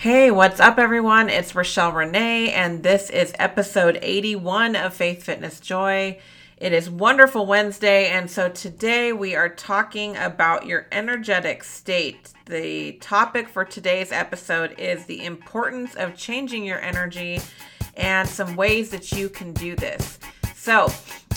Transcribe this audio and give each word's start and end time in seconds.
Hey, 0.00 0.30
what's 0.30 0.60
up, 0.60 0.78
everyone? 0.78 1.28
It's 1.28 1.54
Rochelle 1.54 1.92
Renee, 1.92 2.54
and 2.54 2.82
this 2.82 3.10
is 3.10 3.34
episode 3.38 3.98
81 4.00 4.74
of 4.74 4.94
Faith, 4.94 5.22
Fitness, 5.22 5.60
Joy. 5.60 6.18
It 6.56 6.72
is 6.72 6.88
Wonderful 6.88 7.44
Wednesday, 7.44 8.06
and 8.06 8.30
so 8.30 8.48
today 8.48 9.12
we 9.12 9.34
are 9.34 9.50
talking 9.50 10.16
about 10.16 10.64
your 10.64 10.86
energetic 10.90 11.62
state. 11.62 12.32
The 12.46 12.92
topic 12.92 13.46
for 13.46 13.62
today's 13.62 14.10
episode 14.10 14.74
is 14.80 15.04
the 15.04 15.22
importance 15.22 15.94
of 15.94 16.16
changing 16.16 16.64
your 16.64 16.80
energy 16.80 17.42
and 17.94 18.26
some 18.26 18.56
ways 18.56 18.88
that 18.92 19.12
you 19.12 19.28
can 19.28 19.52
do 19.52 19.76
this. 19.76 20.18
So, 20.62 20.92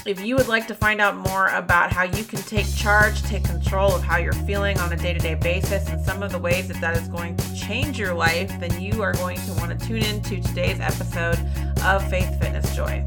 if 0.05 0.19
you 0.19 0.35
would 0.35 0.49
like 0.49 0.67
to 0.67 0.75
find 0.75 0.99
out 0.99 1.15
more 1.15 1.47
about 1.47 1.93
how 1.93 2.03
you 2.03 2.25
can 2.25 2.41
take 2.41 2.65
charge, 2.75 3.23
take 3.23 3.45
control 3.45 3.95
of 3.95 4.03
how 4.03 4.17
you're 4.17 4.33
feeling 4.33 4.77
on 4.79 4.91
a 4.91 4.97
day 4.97 5.13
to 5.13 5.19
day 5.19 5.35
basis, 5.35 5.87
and 5.87 6.03
some 6.03 6.21
of 6.21 6.33
the 6.33 6.37
ways 6.39 6.67
that 6.67 6.81
that 6.81 6.97
is 6.97 7.07
going 7.07 7.37
to 7.37 7.55
change 7.55 7.97
your 7.97 8.13
life, 8.13 8.51
then 8.59 8.81
you 8.81 9.01
are 9.01 9.13
going 9.13 9.37
to 9.37 9.53
want 9.53 9.79
to 9.79 9.87
tune 9.87 10.03
in 10.03 10.21
to 10.23 10.41
today's 10.41 10.81
episode 10.81 11.39
of 11.85 12.05
Faith, 12.09 12.37
Fitness, 12.37 12.75
Joy. 12.75 13.01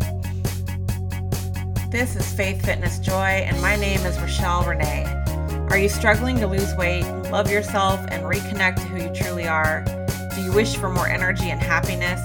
This 1.90 2.16
is 2.16 2.32
Faith, 2.32 2.64
Fitness, 2.64 2.98
Joy, 2.98 3.12
and 3.12 3.60
my 3.60 3.76
name 3.76 4.00
is 4.00 4.18
Rochelle 4.18 4.64
Renee. 4.64 5.04
Are 5.68 5.76
you 5.76 5.90
struggling 5.90 6.38
to 6.38 6.46
lose 6.46 6.74
weight, 6.76 7.04
love 7.30 7.50
yourself, 7.50 8.00
and 8.08 8.24
reconnect 8.24 8.76
to 8.76 8.82
who 8.84 9.02
you 9.02 9.14
truly 9.14 9.46
are? 9.46 9.84
Do 10.34 10.40
you 10.40 10.52
wish 10.54 10.78
for 10.78 10.88
more 10.88 11.08
energy 11.08 11.50
and 11.50 11.60
happiness? 11.60 12.22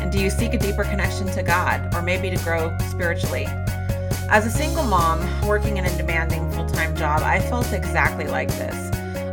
And 0.00 0.10
do 0.12 0.18
you 0.18 0.30
seek 0.30 0.54
a 0.54 0.58
deeper 0.58 0.84
connection 0.84 1.26
to 1.28 1.42
God, 1.42 1.94
or 1.94 2.02
maybe 2.02 2.30
to 2.30 2.42
grow 2.44 2.76
spiritually? 2.90 3.46
As 4.30 4.44
a 4.44 4.50
single 4.50 4.84
mom 4.84 5.20
working 5.46 5.78
in 5.78 5.86
a 5.86 5.96
demanding 5.96 6.50
full 6.52 6.66
time 6.66 6.94
job, 6.94 7.22
I 7.22 7.40
felt 7.40 7.72
exactly 7.72 8.26
like 8.26 8.48
this. 8.50 8.76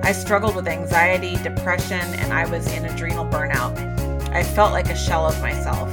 I 0.03 0.11
struggled 0.11 0.55
with 0.55 0.67
anxiety, 0.67 1.35
depression, 1.37 1.99
and 1.99 2.31
I 2.31 2.49
was 2.49 2.71
in 2.71 2.85
adrenal 2.85 3.25
burnout. 3.25 3.77
I 4.29 4.43
felt 4.43 4.71
like 4.71 4.89
a 4.89 4.95
shell 4.95 5.25
of 5.25 5.41
myself. 5.41 5.89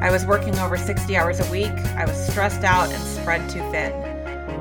I 0.00 0.10
was 0.10 0.26
working 0.26 0.58
over 0.58 0.76
60 0.76 1.16
hours 1.16 1.40
a 1.40 1.50
week, 1.50 1.72
I 1.96 2.04
was 2.04 2.16
stressed 2.16 2.64
out 2.64 2.92
and 2.92 3.02
spread 3.02 3.48
too 3.48 3.60
thin. 3.70 3.92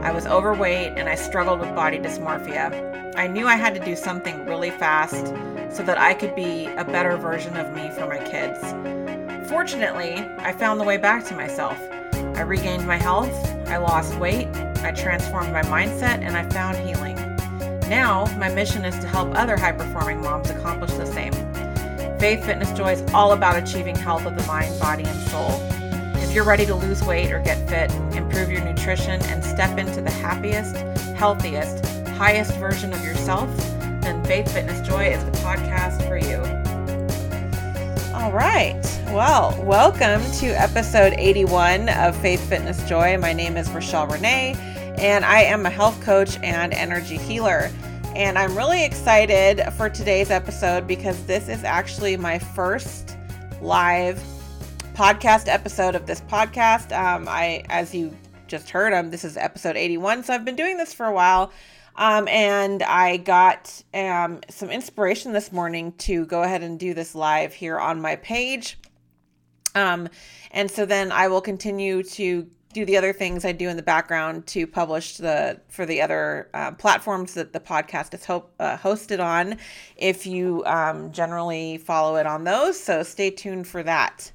I 0.04 0.12
was 0.12 0.26
overweight 0.26 0.94
and 0.98 1.10
I 1.10 1.16
struggled 1.16 1.60
with 1.60 1.76
body 1.76 1.98
dysmorphia. 1.98 3.16
I 3.16 3.28
knew 3.28 3.48
I 3.48 3.56
had 3.56 3.74
to 3.76 3.80
do 3.80 3.96
something 3.96 4.46
really 4.46 4.72
fast 4.72 5.28
so 5.76 5.84
that 5.84 5.98
I 5.98 6.14
could 6.14 6.36
be 6.36 6.68
a 6.68 6.86
better 6.86 7.18
version 7.18 7.58
of 7.58 7.74
me 7.74 7.90
for 7.90 8.08
my 8.08 8.20
kids. 8.20 9.03
Fortunately, 9.54 10.16
I 10.40 10.52
found 10.52 10.80
the 10.80 10.84
way 10.84 10.98
back 10.98 11.24
to 11.26 11.36
myself. 11.36 11.78
I 12.12 12.42
regained 12.42 12.88
my 12.88 12.98
health, 12.98 13.32
I 13.68 13.78
lost 13.78 14.16
weight, 14.16 14.48
I 14.78 14.92
transformed 14.92 15.54
my 15.54 15.62
mindset, 15.62 16.24
and 16.24 16.36
I 16.36 16.50
found 16.50 16.76
healing. 16.78 17.16
Now, 17.88 18.26
my 18.40 18.50
mission 18.50 18.84
is 18.84 18.98
to 18.98 19.08
help 19.08 19.30
other 19.36 19.56
high 19.56 19.74
performing 19.74 20.22
moms 20.22 20.50
accomplish 20.50 20.92
the 20.94 21.06
same. 21.06 21.34
Faith 22.18 22.44
Fitness 22.44 22.72
Joy 22.72 22.94
is 22.94 23.14
all 23.14 23.34
about 23.34 23.56
achieving 23.56 23.96
health 23.96 24.26
of 24.26 24.36
the 24.36 24.44
mind, 24.48 24.78
body, 24.80 25.04
and 25.04 25.30
soul. 25.30 25.52
If 26.16 26.34
you're 26.34 26.46
ready 26.46 26.66
to 26.66 26.74
lose 26.74 27.04
weight 27.04 27.32
or 27.32 27.40
get 27.40 27.70
fit, 27.70 27.92
improve 28.18 28.52
your 28.52 28.66
nutrition, 28.66 29.22
and 29.26 29.44
step 29.44 29.78
into 29.78 30.02
the 30.02 30.12
happiest, 30.12 30.78
healthiest, 31.16 31.86
highest 32.08 32.56
version 32.56 32.92
of 32.92 33.06
yourself, 33.06 33.56
then 34.02 34.24
Faith 34.26 34.52
Fitness 34.52 34.86
Joy 34.86 35.10
is 35.14 35.24
the 35.24 35.32
podcast 35.44 36.08
for 36.08 36.18
you. 36.18 36.63
All 38.24 38.32
right. 38.32 38.82
Well, 39.08 39.62
welcome 39.66 40.22
to 40.40 40.48
episode 40.52 41.14
81 41.18 41.90
of 41.90 42.16
Faith 42.16 42.40
Fitness 42.48 42.82
Joy. 42.88 43.18
My 43.18 43.34
name 43.34 43.58
is 43.58 43.70
Rochelle 43.70 44.08
Renee, 44.08 44.56
and 44.98 45.26
I 45.26 45.42
am 45.42 45.66
a 45.66 45.70
health 45.70 46.02
coach 46.02 46.40
and 46.42 46.74
energy 46.74 47.18
healer. 47.18 47.70
And 48.16 48.40
I'm 48.40 48.56
really 48.56 48.86
excited 48.86 49.62
for 49.74 49.90
today's 49.90 50.32
episode 50.32 50.88
because 50.88 51.22
this 51.26 51.50
is 51.50 51.66
actually 51.66 52.16
my 52.16 52.40
first 52.40 53.18
live 53.62 54.24
podcast 54.94 55.50
episode 55.50 55.94
of 55.94 56.06
this 56.06 56.22
podcast. 56.22 56.98
Um, 56.98 57.28
I, 57.28 57.66
as 57.68 57.94
you 57.94 58.16
just 58.48 58.70
heard, 58.70 58.94
um, 58.94 59.12
this 59.12 59.26
is 59.26 59.36
episode 59.36 59.76
81. 59.76 60.24
So 60.24 60.34
I've 60.34 60.46
been 60.46 60.56
doing 60.56 60.78
this 60.78 60.94
for 60.94 61.08
a 61.08 61.14
while. 61.14 61.52
Um, 61.96 62.28
and 62.28 62.82
I 62.84 63.18
got 63.18 63.84
um, 63.94 64.42
some 64.50 64.70
inspiration 64.70 65.32
this 65.34 65.52
morning 65.52 65.92
to 66.00 66.26
go 66.26 66.42
ahead 66.44 66.64
and 66.64 66.80
do 66.80 66.94
this 66.94 67.14
live 67.14 67.54
here 67.54 67.80
on 67.80 68.02
my 68.02 68.16
page. 68.16 68.80
Um, 69.76 70.10
and 70.52 70.70
so 70.70 70.86
then 70.86 71.12
I 71.12 71.28
will 71.28 71.42
continue 71.42 72.04
to 72.04 72.48
do 72.74 72.86
the 72.86 72.98
other 72.98 73.14
things 73.14 73.46
I 73.46 73.52
do 73.52 73.70
in 73.70 73.78
the 73.78 73.84
background 73.84 74.48
to 74.48 74.66
publish 74.66 75.18
the 75.18 75.62
for 75.70 75.86
the 75.86 76.02
other 76.02 76.50
uh, 76.54 76.72
platforms 76.72 77.36
that 77.36 77.54
the 77.54 77.60
podcast 77.60 78.14
is 78.16 78.26
ho- 78.26 78.50
uh, 78.60 78.78
hosted 78.78 79.24
on. 79.24 79.58
If 79.96 80.26
you 80.26 80.64
um, 80.66 81.12
generally 81.12 81.78
follow 81.78 82.16
it 82.16 82.26
on 82.26 82.44
those, 82.44 82.80
so 82.80 83.04
stay 83.04 83.30
tuned 83.30 83.68
for 83.68 83.84
that. 83.84 84.32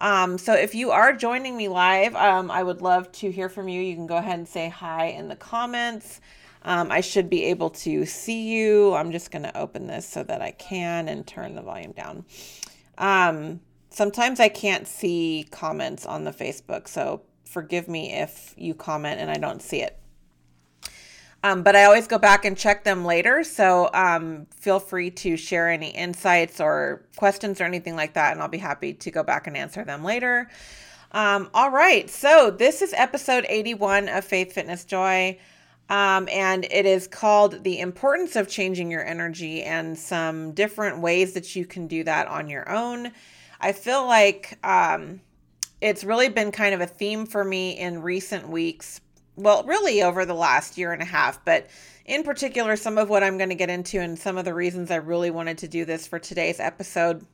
Um, 0.00 0.38
so 0.38 0.54
if 0.54 0.74
you 0.74 0.90
are 0.90 1.12
joining 1.12 1.56
me 1.56 1.68
live, 1.68 2.14
um, 2.16 2.50
I 2.50 2.62
would 2.62 2.82
love 2.82 3.10
to 3.12 3.30
hear 3.30 3.48
from 3.48 3.68
you. 3.68 3.80
You 3.80 3.94
can 3.94 4.06
go 4.06 4.16
ahead 4.16 4.38
and 4.38 4.48
say 4.48 4.68
hi 4.68 5.06
in 5.06 5.28
the 5.28 5.36
comments. 5.36 6.20
Um, 6.64 6.90
I 6.90 7.00
should 7.00 7.28
be 7.28 7.44
able 7.44 7.70
to 7.70 8.06
see 8.06 8.52
you. 8.52 8.94
I'm 8.94 9.12
just 9.12 9.30
going 9.30 9.42
to 9.42 9.56
open 9.56 9.86
this 9.86 10.06
so 10.06 10.22
that 10.24 10.40
I 10.40 10.52
can 10.52 11.08
and 11.08 11.26
turn 11.26 11.54
the 11.54 11.62
volume 11.62 11.92
down. 11.92 12.24
Um, 12.98 13.60
sometimes 13.90 14.40
I 14.40 14.48
can't 14.48 14.86
see 14.86 15.46
comments 15.50 16.06
on 16.06 16.24
the 16.24 16.30
Facebook, 16.30 16.88
so 16.88 17.22
forgive 17.44 17.88
me 17.88 18.12
if 18.12 18.54
you 18.56 18.74
comment 18.74 19.20
and 19.20 19.30
I 19.30 19.36
don't 19.36 19.62
see 19.62 19.82
it. 19.82 19.98
Um, 21.44 21.62
but 21.62 21.74
I 21.74 21.84
always 21.84 22.06
go 22.06 22.18
back 22.18 22.44
and 22.44 22.56
check 22.56 22.84
them 22.84 23.04
later. 23.04 23.42
So 23.42 23.90
um, 23.92 24.46
feel 24.54 24.78
free 24.78 25.10
to 25.10 25.36
share 25.36 25.68
any 25.68 25.90
insights 25.90 26.60
or 26.60 27.04
questions 27.16 27.60
or 27.60 27.64
anything 27.64 27.96
like 27.96 28.14
that, 28.14 28.32
and 28.32 28.40
I'll 28.40 28.48
be 28.48 28.58
happy 28.58 28.92
to 28.94 29.10
go 29.10 29.24
back 29.24 29.48
and 29.48 29.56
answer 29.56 29.84
them 29.84 30.04
later. 30.04 30.48
Um, 31.10 31.50
all 31.52 31.70
right. 31.70 32.08
So 32.08 32.50
this 32.50 32.80
is 32.80 32.94
episode 32.96 33.44
81 33.48 34.08
of 34.08 34.24
Faith, 34.24 34.52
Fitness, 34.52 34.84
Joy. 34.84 35.38
Um, 35.92 36.26
and 36.32 36.64
it 36.70 36.86
is 36.86 37.06
called 37.06 37.64
The 37.64 37.78
Importance 37.78 38.34
of 38.34 38.48
Changing 38.48 38.90
Your 38.90 39.04
Energy 39.04 39.62
and 39.62 39.98
some 39.98 40.52
different 40.52 41.00
ways 41.02 41.34
that 41.34 41.54
you 41.54 41.66
can 41.66 41.86
do 41.86 42.02
that 42.04 42.28
on 42.28 42.48
your 42.48 42.66
own. 42.70 43.12
I 43.60 43.72
feel 43.72 44.06
like 44.06 44.58
um, 44.64 45.20
it's 45.82 46.02
really 46.02 46.30
been 46.30 46.50
kind 46.50 46.74
of 46.74 46.80
a 46.80 46.86
theme 46.86 47.26
for 47.26 47.44
me 47.44 47.78
in 47.78 48.00
recent 48.00 48.48
weeks. 48.48 49.02
Well, 49.36 49.64
really 49.64 50.02
over 50.02 50.24
the 50.24 50.32
last 50.32 50.78
year 50.78 50.94
and 50.94 51.02
a 51.02 51.04
half, 51.04 51.44
but 51.44 51.68
in 52.06 52.22
particular, 52.22 52.74
some 52.76 52.96
of 52.96 53.10
what 53.10 53.22
I'm 53.22 53.36
going 53.36 53.50
to 53.50 53.54
get 53.54 53.68
into 53.68 54.00
and 54.00 54.18
some 54.18 54.38
of 54.38 54.46
the 54.46 54.54
reasons 54.54 54.90
I 54.90 54.96
really 54.96 55.30
wanted 55.30 55.58
to 55.58 55.68
do 55.68 55.84
this 55.84 56.06
for 56.06 56.18
today's 56.18 56.58
episode 56.58 57.26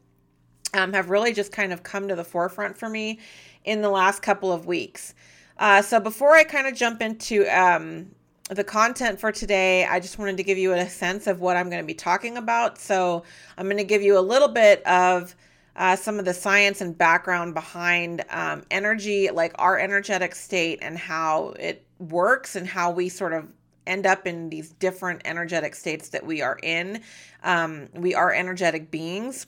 um, 0.75 0.95
have 0.95 1.11
really 1.11 1.33
just 1.33 1.53
kind 1.53 1.73
of 1.73 1.85
come 1.85 2.09
to 2.09 2.17
the 2.17 2.25
forefront 2.25 2.77
for 2.77 2.89
me 2.89 3.21
in 3.65 3.83
the 3.83 3.89
last 3.89 4.21
couple 4.21 4.51
of 4.51 4.67
weeks. 4.67 5.15
Uh, 5.59 5.81
so 5.81 6.01
before 6.01 6.35
I 6.35 6.43
kind 6.43 6.67
of 6.67 6.75
jump 6.75 7.03
into 7.03 7.47
um, 7.47 8.17
the 8.49 8.65
content 8.65 9.21
for 9.21 9.33
today, 9.33 9.85
I 9.85 10.01
just 10.01 10.19
wanted 10.19 10.37
to 10.39 10.43
give 10.43 10.59
you 10.59 10.73
a 10.73 10.89
sense 10.89 11.27
of 11.27 11.41
what 11.41 11.57
I'm 11.57 11.69
going 11.71 11.83
to 11.83 11.87
be 11.87 11.95
talking 11.95 12.37
about. 12.37 12.79
So, 12.79 13.25
I'm 13.57 13.67
going 13.67 13.77
to 13.79 13.85
give 13.85 14.03
you 14.03 14.19
a 14.19 14.21
little 14.21 14.49
bit 14.49 14.87
of 14.87 15.35
uh, 15.77 15.95
some 15.95 16.19
of 16.19 16.25
the 16.25 16.35
science 16.35 16.81
and 16.81 16.97
background 16.97 17.55
behind 17.55 18.25
um, 18.31 18.65
energy, 18.71 19.31
like 19.31 19.55
our 19.59 19.79
energetic 19.79 20.35
state, 20.35 20.81
and 20.83 20.99
how 20.99 21.55
it 21.59 21.87
works, 21.99 22.57
and 22.57 22.67
how 22.67 22.91
we 22.91 23.09
sort 23.09 23.33
of 23.33 23.49
end 23.87 24.07
up 24.07 24.27
in 24.27 24.51
these 24.51 24.71
different 24.73 25.23
energetic 25.25 25.75
states 25.75 26.11
that 26.11 26.25
we 26.25 26.43
are 26.43 26.59
in. 26.63 27.01
Um, 27.43 27.89
we 27.95 28.15
are 28.15 28.33
energetic 28.33 28.91
beings. 28.91 29.47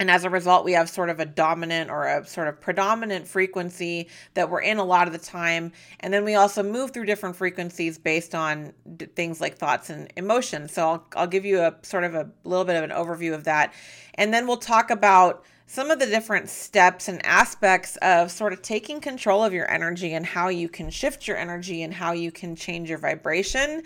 And 0.00 0.10
as 0.10 0.24
a 0.24 0.30
result, 0.30 0.64
we 0.64 0.72
have 0.72 0.88
sort 0.88 1.10
of 1.10 1.20
a 1.20 1.26
dominant 1.26 1.90
or 1.90 2.06
a 2.06 2.26
sort 2.26 2.48
of 2.48 2.58
predominant 2.58 3.28
frequency 3.28 4.08
that 4.32 4.48
we're 4.48 4.62
in 4.62 4.78
a 4.78 4.84
lot 4.84 5.06
of 5.06 5.12
the 5.12 5.18
time. 5.18 5.72
And 6.00 6.12
then 6.12 6.24
we 6.24 6.34
also 6.36 6.62
move 6.62 6.92
through 6.92 7.04
different 7.04 7.36
frequencies 7.36 7.98
based 7.98 8.34
on 8.34 8.72
d- 8.96 9.04
things 9.14 9.42
like 9.42 9.58
thoughts 9.58 9.90
and 9.90 10.10
emotions. 10.16 10.72
So 10.72 10.88
I'll, 10.88 11.06
I'll 11.14 11.26
give 11.26 11.44
you 11.44 11.60
a 11.60 11.76
sort 11.82 12.04
of 12.04 12.14
a 12.14 12.30
little 12.44 12.64
bit 12.64 12.76
of 12.76 12.84
an 12.84 12.96
overview 12.96 13.34
of 13.34 13.44
that. 13.44 13.74
And 14.14 14.32
then 14.32 14.46
we'll 14.46 14.56
talk 14.56 14.90
about 14.90 15.44
some 15.66 15.90
of 15.90 15.98
the 15.98 16.06
different 16.06 16.48
steps 16.48 17.06
and 17.06 17.24
aspects 17.24 17.96
of 18.00 18.30
sort 18.30 18.54
of 18.54 18.62
taking 18.62 19.02
control 19.02 19.44
of 19.44 19.52
your 19.52 19.70
energy 19.70 20.14
and 20.14 20.24
how 20.24 20.48
you 20.48 20.70
can 20.70 20.88
shift 20.88 21.28
your 21.28 21.36
energy 21.36 21.82
and 21.82 21.92
how 21.92 22.12
you 22.12 22.32
can 22.32 22.56
change 22.56 22.88
your 22.88 22.98
vibration. 22.98 23.82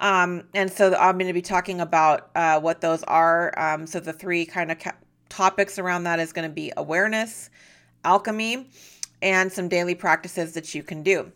Um, 0.00 0.42
and 0.52 0.70
so 0.70 0.92
I'm 0.94 1.16
going 1.16 1.28
to 1.28 1.32
be 1.32 1.40
talking 1.40 1.80
about 1.80 2.30
uh, 2.34 2.60
what 2.60 2.80
those 2.80 3.04
are. 3.04 3.56
Um, 3.56 3.86
so 3.86 4.00
the 4.00 4.12
three 4.12 4.44
kind 4.44 4.72
of 4.72 4.80
ca- 4.80 4.96
topics 5.32 5.78
around 5.78 6.04
that 6.04 6.20
is 6.20 6.32
going 6.32 6.48
to 6.48 6.54
be 6.54 6.72
awareness, 6.76 7.48
alchemy, 8.04 8.68
and 9.22 9.50
some 9.50 9.68
daily 9.68 9.94
practices 9.94 10.52
that 10.52 10.74
you 10.74 10.82
can 10.82 11.02
do. 11.02 11.32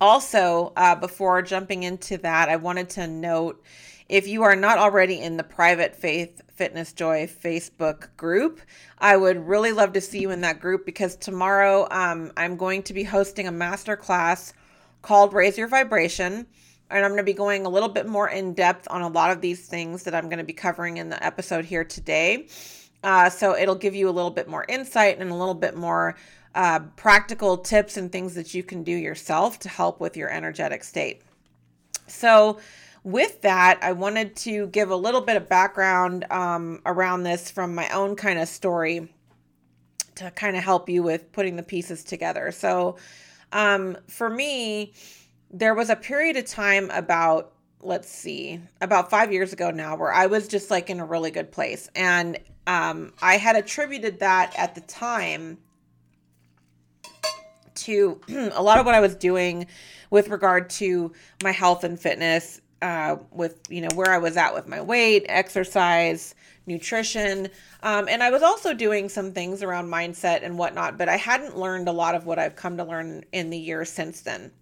Also, 0.00 0.72
uh, 0.76 0.94
before 0.94 1.42
jumping 1.42 1.82
into 1.82 2.16
that, 2.18 2.48
I 2.48 2.56
wanted 2.56 2.88
to 2.90 3.06
note 3.06 3.62
if 4.08 4.26
you 4.26 4.42
are 4.42 4.56
not 4.56 4.78
already 4.78 5.20
in 5.20 5.36
the 5.36 5.44
private 5.44 5.94
Faith 5.94 6.40
Fitness 6.54 6.92
Joy 6.92 7.26
Facebook 7.26 8.08
group, 8.16 8.60
I 8.98 9.16
would 9.16 9.46
really 9.46 9.72
love 9.72 9.92
to 9.92 10.00
see 10.00 10.20
you 10.20 10.30
in 10.30 10.40
that 10.40 10.60
group 10.60 10.86
because 10.86 11.16
tomorrow 11.16 11.86
um, 11.90 12.32
I'm 12.36 12.56
going 12.56 12.82
to 12.84 12.94
be 12.94 13.04
hosting 13.04 13.46
a 13.46 13.52
master 13.52 13.96
class 13.96 14.54
called 15.02 15.34
Raise 15.34 15.58
Your 15.58 15.68
Vibration. 15.68 16.46
and 16.90 17.04
I'm 17.04 17.10
going 17.10 17.18
to 17.18 17.24
be 17.24 17.32
going 17.32 17.66
a 17.66 17.68
little 17.68 17.88
bit 17.88 18.06
more 18.06 18.28
in 18.28 18.54
depth 18.54 18.88
on 18.90 19.02
a 19.02 19.08
lot 19.08 19.30
of 19.30 19.40
these 19.40 19.66
things 19.66 20.02
that 20.04 20.14
I'm 20.14 20.24
going 20.24 20.38
to 20.38 20.44
be 20.44 20.52
covering 20.52 20.96
in 20.96 21.08
the 21.08 21.24
episode 21.24 21.64
here 21.64 21.84
today. 21.84 22.48
Uh, 23.02 23.28
so 23.28 23.56
it'll 23.56 23.74
give 23.74 23.94
you 23.94 24.08
a 24.08 24.12
little 24.12 24.30
bit 24.30 24.48
more 24.48 24.64
insight 24.68 25.18
and 25.18 25.30
a 25.30 25.34
little 25.34 25.54
bit 25.54 25.76
more 25.76 26.16
uh, 26.54 26.80
practical 26.96 27.56
tips 27.56 27.96
and 27.96 28.12
things 28.12 28.34
that 28.34 28.54
you 28.54 28.62
can 28.62 28.82
do 28.82 28.92
yourself 28.92 29.58
to 29.60 29.68
help 29.68 30.00
with 30.00 30.16
your 30.16 30.28
energetic 30.28 30.84
state. 30.84 31.22
So, 32.06 32.58
with 33.04 33.40
that, 33.40 33.80
I 33.82 33.92
wanted 33.92 34.36
to 34.36 34.68
give 34.68 34.90
a 34.90 34.96
little 34.96 35.22
bit 35.22 35.36
of 35.36 35.48
background 35.48 36.24
um, 36.30 36.80
around 36.86 37.24
this 37.24 37.50
from 37.50 37.74
my 37.74 37.88
own 37.88 38.14
kind 38.14 38.38
of 38.38 38.48
story 38.48 39.12
to 40.14 40.30
kind 40.30 40.56
of 40.56 40.62
help 40.62 40.88
you 40.88 41.02
with 41.02 41.32
putting 41.32 41.56
the 41.56 41.62
pieces 41.64 42.04
together. 42.04 42.52
So, 42.52 42.96
um, 43.50 43.96
for 44.08 44.30
me, 44.30 44.92
there 45.50 45.74
was 45.74 45.90
a 45.90 45.96
period 45.96 46.36
of 46.36 46.46
time 46.46 46.90
about 46.90 47.52
let's 47.84 48.08
see 48.08 48.60
about 48.80 49.10
five 49.10 49.32
years 49.32 49.52
ago 49.52 49.72
now 49.72 49.96
where 49.96 50.12
i 50.12 50.26
was 50.26 50.46
just 50.46 50.70
like 50.70 50.88
in 50.88 51.00
a 51.00 51.04
really 51.04 51.32
good 51.32 51.50
place 51.50 51.90
and 51.96 52.38
um, 52.66 53.12
i 53.22 53.36
had 53.36 53.56
attributed 53.56 54.18
that 54.20 54.52
at 54.56 54.74
the 54.74 54.80
time 54.82 55.58
to 57.74 58.20
a 58.54 58.62
lot 58.62 58.78
of 58.78 58.86
what 58.86 58.94
i 58.94 59.00
was 59.00 59.14
doing 59.14 59.66
with 60.10 60.28
regard 60.28 60.68
to 60.68 61.12
my 61.42 61.52
health 61.52 61.84
and 61.84 61.98
fitness 61.98 62.60
uh, 62.82 63.16
with 63.30 63.60
you 63.68 63.80
know 63.80 63.94
where 63.94 64.12
i 64.12 64.18
was 64.18 64.36
at 64.36 64.54
with 64.54 64.66
my 64.66 64.80
weight 64.80 65.24
exercise 65.28 66.34
nutrition. 66.64 67.48
Um, 67.82 68.06
and 68.08 68.22
i 68.22 68.30
was 68.30 68.42
also 68.42 68.72
doing 68.72 69.08
some 69.08 69.32
things 69.32 69.62
around 69.62 69.88
mindset 69.88 70.44
and 70.44 70.56
whatnot 70.56 70.96
but 70.96 71.08
i 71.08 71.16
hadn't 71.16 71.58
learned 71.58 71.88
a 71.88 71.92
lot 71.92 72.14
of 72.14 72.24
what 72.26 72.38
i've 72.38 72.54
come 72.54 72.76
to 72.76 72.84
learn 72.84 73.24
in 73.32 73.50
the 73.50 73.58
years 73.58 73.90
since 73.90 74.20
then 74.20 74.52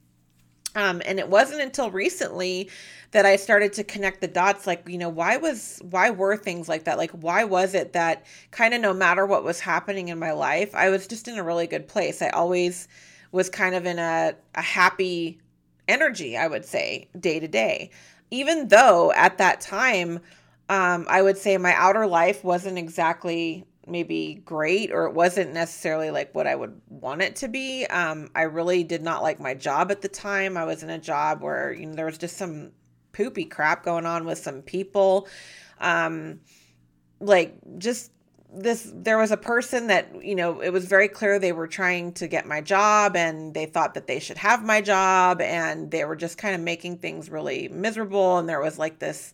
um, 0.77 1.03
and 1.05 1.19
it 1.19 1.29
wasn't 1.29 1.63
until 1.63 1.91
recently 1.91 2.71
that 3.13 3.27
I 3.27 3.37
started 3.37 3.73
to 3.75 3.85
connect 3.85 4.21
the 4.21 4.29
dots 4.29 4.67
like, 4.67 4.89
you 4.89 4.99
know, 4.99 5.09
why 5.09 5.37
was, 5.37 5.81
why 5.91 6.11
were 6.11 6.37
things 6.37 6.69
like 6.69 6.85
that? 6.85 6.97
Like, 6.97 7.11
why 7.11 7.45
was 7.45 7.75
it 7.75 7.93
that 7.95 8.25
kind 8.53 8.73
of 8.73 8.81
no 8.81 8.93
matter 8.93 9.27
what 9.27 9.43
was 9.43 9.59
happening 9.59 10.09
in 10.09 10.19
my 10.19 10.33
life, 10.33 10.75
I 10.75 10.91
was 10.91 11.09
just 11.09 11.27
in 11.27 11.39
a 11.39 11.43
really 11.43 11.67
good 11.67 11.89
place? 11.89 12.23
I 12.23 12.29
always 12.29 12.87
was 13.33 13.51
kind 13.51 13.75
of 13.75 13.85
in 13.85 13.99
a, 13.99 14.35
a 14.55 14.63
happy 14.63 15.41
energy, 15.89 16.37
I 16.37 16.47
would 16.47 16.65
say, 16.65 17.09
day 17.19 17.41
to 17.41 17.49
day. 17.49 17.91
Even 18.31 18.69
though 18.69 19.13
at 19.13 19.39
that 19.39 19.61
time, 19.61 20.21
um, 20.69 21.05
I 21.09 21.21
would 21.21 21.37
say 21.37 21.57
my 21.59 21.75
outer 21.75 22.07
life 22.07 22.45
wasn't 22.45 22.79
exactly 22.79 23.65
maybe 23.91 24.41
great 24.45 24.91
or 24.93 25.07
it 25.07 25.15
wasn't 25.15 25.53
necessarily 25.53 26.11
like 26.11 26.35
what 26.35 26.47
I 26.47 26.55
would 26.55 26.81
want 26.89 27.23
it 27.23 27.37
to 27.37 27.49
be. 27.49 27.85
Um, 27.87 28.31
I 28.35 28.43
really 28.43 28.85
did 28.85 29.03
not 29.03 29.23
like 29.23 29.41
my 29.41 29.55
job 29.55 29.91
at 29.91 30.03
the 30.03 30.09
time. 30.09 30.57
I 30.57 30.65
was 30.65 30.83
in 30.83 30.91
a 30.91 30.99
job 30.99 31.43
where 31.43 31.73
you 31.73 31.87
know 31.87 31.95
there 31.95 32.07
was 32.07 32.19
just 32.19 32.37
some 32.37 32.73
poopy 33.13 33.45
crap 33.45 33.85
going 33.85 34.07
on 34.07 34.25
with 34.25 34.39
some 34.39 34.63
people. 34.63 35.29
Um, 35.79 36.41
like 37.21 37.57
just 37.79 38.13
this 38.53 38.91
there 38.95 39.19
was 39.19 39.31
a 39.31 39.37
person 39.37 39.87
that 39.87 40.25
you 40.25 40.35
know 40.35 40.61
it 40.61 40.71
was 40.71 40.87
very 40.87 41.09
clear 41.09 41.39
they 41.39 41.53
were 41.53 41.69
trying 41.69 42.13
to 42.13 42.27
get 42.27 42.47
my 42.47 42.61
job 42.61 43.15
and 43.15 43.55
they 43.55 43.67
thought 43.67 43.95
that 43.95 44.07
they 44.07 44.19
should 44.19 44.39
have 44.39 44.65
my 44.65 44.81
job 44.81 45.41
and 45.41 45.91
they 45.91 46.05
were 46.05 46.17
just 46.17 46.37
kind 46.37 46.55
of 46.55 46.61
making 46.61 46.99
things 46.99 47.31
really 47.31 47.69
miserable 47.69 48.39
and 48.39 48.49
there 48.49 48.61
was 48.61 48.79
like 48.79 48.99
this 48.99 49.33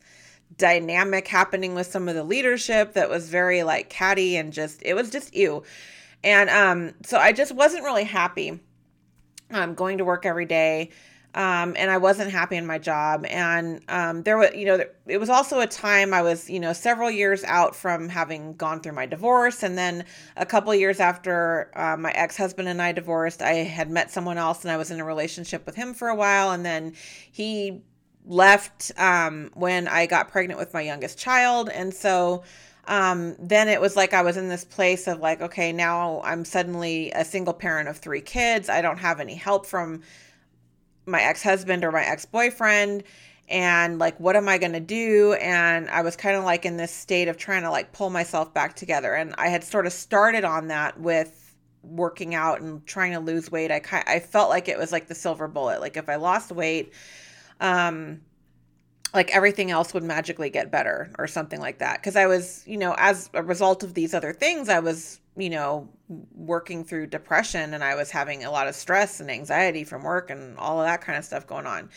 dynamic 0.58 1.28
happening 1.28 1.74
with 1.74 1.86
some 1.86 2.08
of 2.08 2.14
the 2.14 2.24
leadership 2.24 2.94
that 2.94 3.10
was 3.10 3.28
very 3.28 3.62
like 3.62 3.90
catty 3.90 4.36
and 4.36 4.52
just 4.52 4.82
it 4.82 4.94
was 4.94 5.10
just 5.10 5.34
you 5.34 5.62
and 6.24 6.48
um 6.48 6.94
so 7.04 7.18
i 7.18 7.32
just 7.32 7.52
wasn't 7.54 7.82
really 7.84 8.04
happy 8.04 8.58
um 9.50 9.74
going 9.74 9.98
to 9.98 10.04
work 10.04 10.24
every 10.24 10.46
day 10.46 10.90
um 11.34 11.74
and 11.76 11.90
i 11.90 11.98
wasn't 11.98 12.30
happy 12.30 12.56
in 12.56 12.66
my 12.66 12.78
job. 12.78 13.26
And 13.28 13.82
um 13.88 14.22
there 14.22 14.38
was 14.38 14.54
you 14.54 14.64
know 14.64 14.82
it 15.06 15.18
was 15.18 15.28
also 15.28 15.60
a 15.60 15.66
time 15.66 16.14
i 16.14 16.22
was 16.22 16.48
you 16.48 16.58
know 16.58 16.72
several 16.72 17.10
years 17.10 17.44
out 17.44 17.76
from 17.76 18.08
having 18.08 18.54
gone 18.54 18.80
through 18.80 18.94
my 18.94 19.04
divorce. 19.04 19.62
And 19.62 19.76
then 19.76 20.06
a 20.36 20.46
couple 20.46 20.74
years 20.74 20.98
after 20.98 21.70
uh, 21.76 21.98
my 21.98 22.10
ex-husband 22.12 22.68
and 22.68 22.80
i 22.80 22.92
divorced 22.92 23.42
i 23.42 23.52
had 23.52 23.90
met 23.90 24.10
someone 24.10 24.38
else 24.38 24.64
and 24.64 24.72
i 24.72 24.78
was 24.78 24.90
in 24.90 24.98
a 24.98 25.04
relationship 25.04 25.66
with 25.66 25.74
him 25.74 25.92
for 25.92 26.08
a 26.08 26.14
while. 26.14 26.52
And 26.52 26.64
then 26.64 26.94
he 27.30 27.82
left 28.26 28.92
um, 28.98 29.50
when 29.54 29.88
I 29.88 30.06
got 30.06 30.28
pregnant 30.28 30.58
with 30.58 30.74
my 30.74 30.80
youngest 30.80 31.18
child. 31.18 31.68
And 31.68 31.94
so 31.94 32.42
um, 32.88 33.36
then 33.38 33.68
it 33.68 33.80
was 33.80 33.96
like 33.96 34.14
I 34.14 34.22
was 34.22 34.36
in 34.36 34.48
this 34.48 34.64
place 34.64 35.06
of 35.06 35.20
like, 35.20 35.40
okay, 35.40 35.72
now 35.72 36.20
I'm 36.24 36.44
suddenly 36.44 37.10
a 37.12 37.24
single 37.24 37.54
parent 37.54 37.88
of 37.88 37.98
three 37.98 38.20
kids. 38.20 38.68
I 38.68 38.82
don't 38.82 38.98
have 38.98 39.20
any 39.20 39.34
help 39.34 39.66
from 39.66 40.02
my 41.04 41.22
ex 41.22 41.42
husband 41.42 41.84
or 41.84 41.92
my 41.92 42.04
ex 42.04 42.24
boyfriend. 42.24 43.04
And 43.48 44.00
like, 44.00 44.18
what 44.18 44.34
am 44.34 44.48
I 44.48 44.58
going 44.58 44.72
to 44.72 44.80
do? 44.80 45.34
And 45.34 45.88
I 45.90 46.02
was 46.02 46.16
kind 46.16 46.36
of 46.36 46.42
like 46.42 46.64
in 46.64 46.76
this 46.76 46.90
state 46.90 47.28
of 47.28 47.36
trying 47.36 47.62
to 47.62 47.70
like 47.70 47.92
pull 47.92 48.10
myself 48.10 48.52
back 48.52 48.74
together. 48.74 49.14
And 49.14 49.34
I 49.38 49.48
had 49.48 49.62
sort 49.62 49.86
of 49.86 49.92
started 49.92 50.44
on 50.44 50.68
that 50.68 50.98
with 50.98 51.54
working 51.82 52.34
out 52.34 52.60
and 52.60 52.84
trying 52.86 53.12
to 53.12 53.20
lose 53.20 53.50
weight. 53.50 53.70
I, 53.70 53.80
I 54.06 54.18
felt 54.18 54.50
like 54.50 54.66
it 54.68 54.76
was 54.76 54.90
like 54.90 55.06
the 55.06 55.14
silver 55.14 55.46
bullet. 55.46 55.80
Like, 55.80 55.96
if 55.96 56.08
I 56.08 56.16
lost 56.16 56.50
weight, 56.50 56.92
um 57.60 58.20
like 59.14 59.34
everything 59.34 59.70
else 59.70 59.94
would 59.94 60.02
magically 60.02 60.50
get 60.50 60.70
better 60.70 61.10
or 61.18 61.26
something 61.26 61.60
like 61.60 61.78
that. 61.78 62.00
Because 62.00 62.16
i 62.16 62.26
was 62.26 62.62
you 62.66 62.76
know 62.76 62.94
as 62.98 63.30
a 63.34 63.42
result 63.42 63.82
of 63.82 63.94
these 63.94 64.14
other 64.14 64.32
things 64.32 64.68
i 64.68 64.78
was 64.78 65.20
you 65.36 65.50
know 65.50 65.88
working 66.34 66.84
through 66.84 67.06
depression 67.06 67.74
and 67.74 67.82
i 67.82 67.94
was 67.94 68.10
having 68.10 68.44
a 68.44 68.50
lot 68.50 68.68
of 68.68 68.74
stress 68.74 69.20
and 69.20 69.30
anxiety 69.30 69.84
from 69.84 70.02
work 70.02 70.30
and 70.30 70.56
all 70.58 70.80
of 70.80 70.86
that 70.86 71.00
kind 71.00 71.18
of 71.18 71.24
stuff 71.24 71.46
going 71.46 71.66
on. 71.66 71.90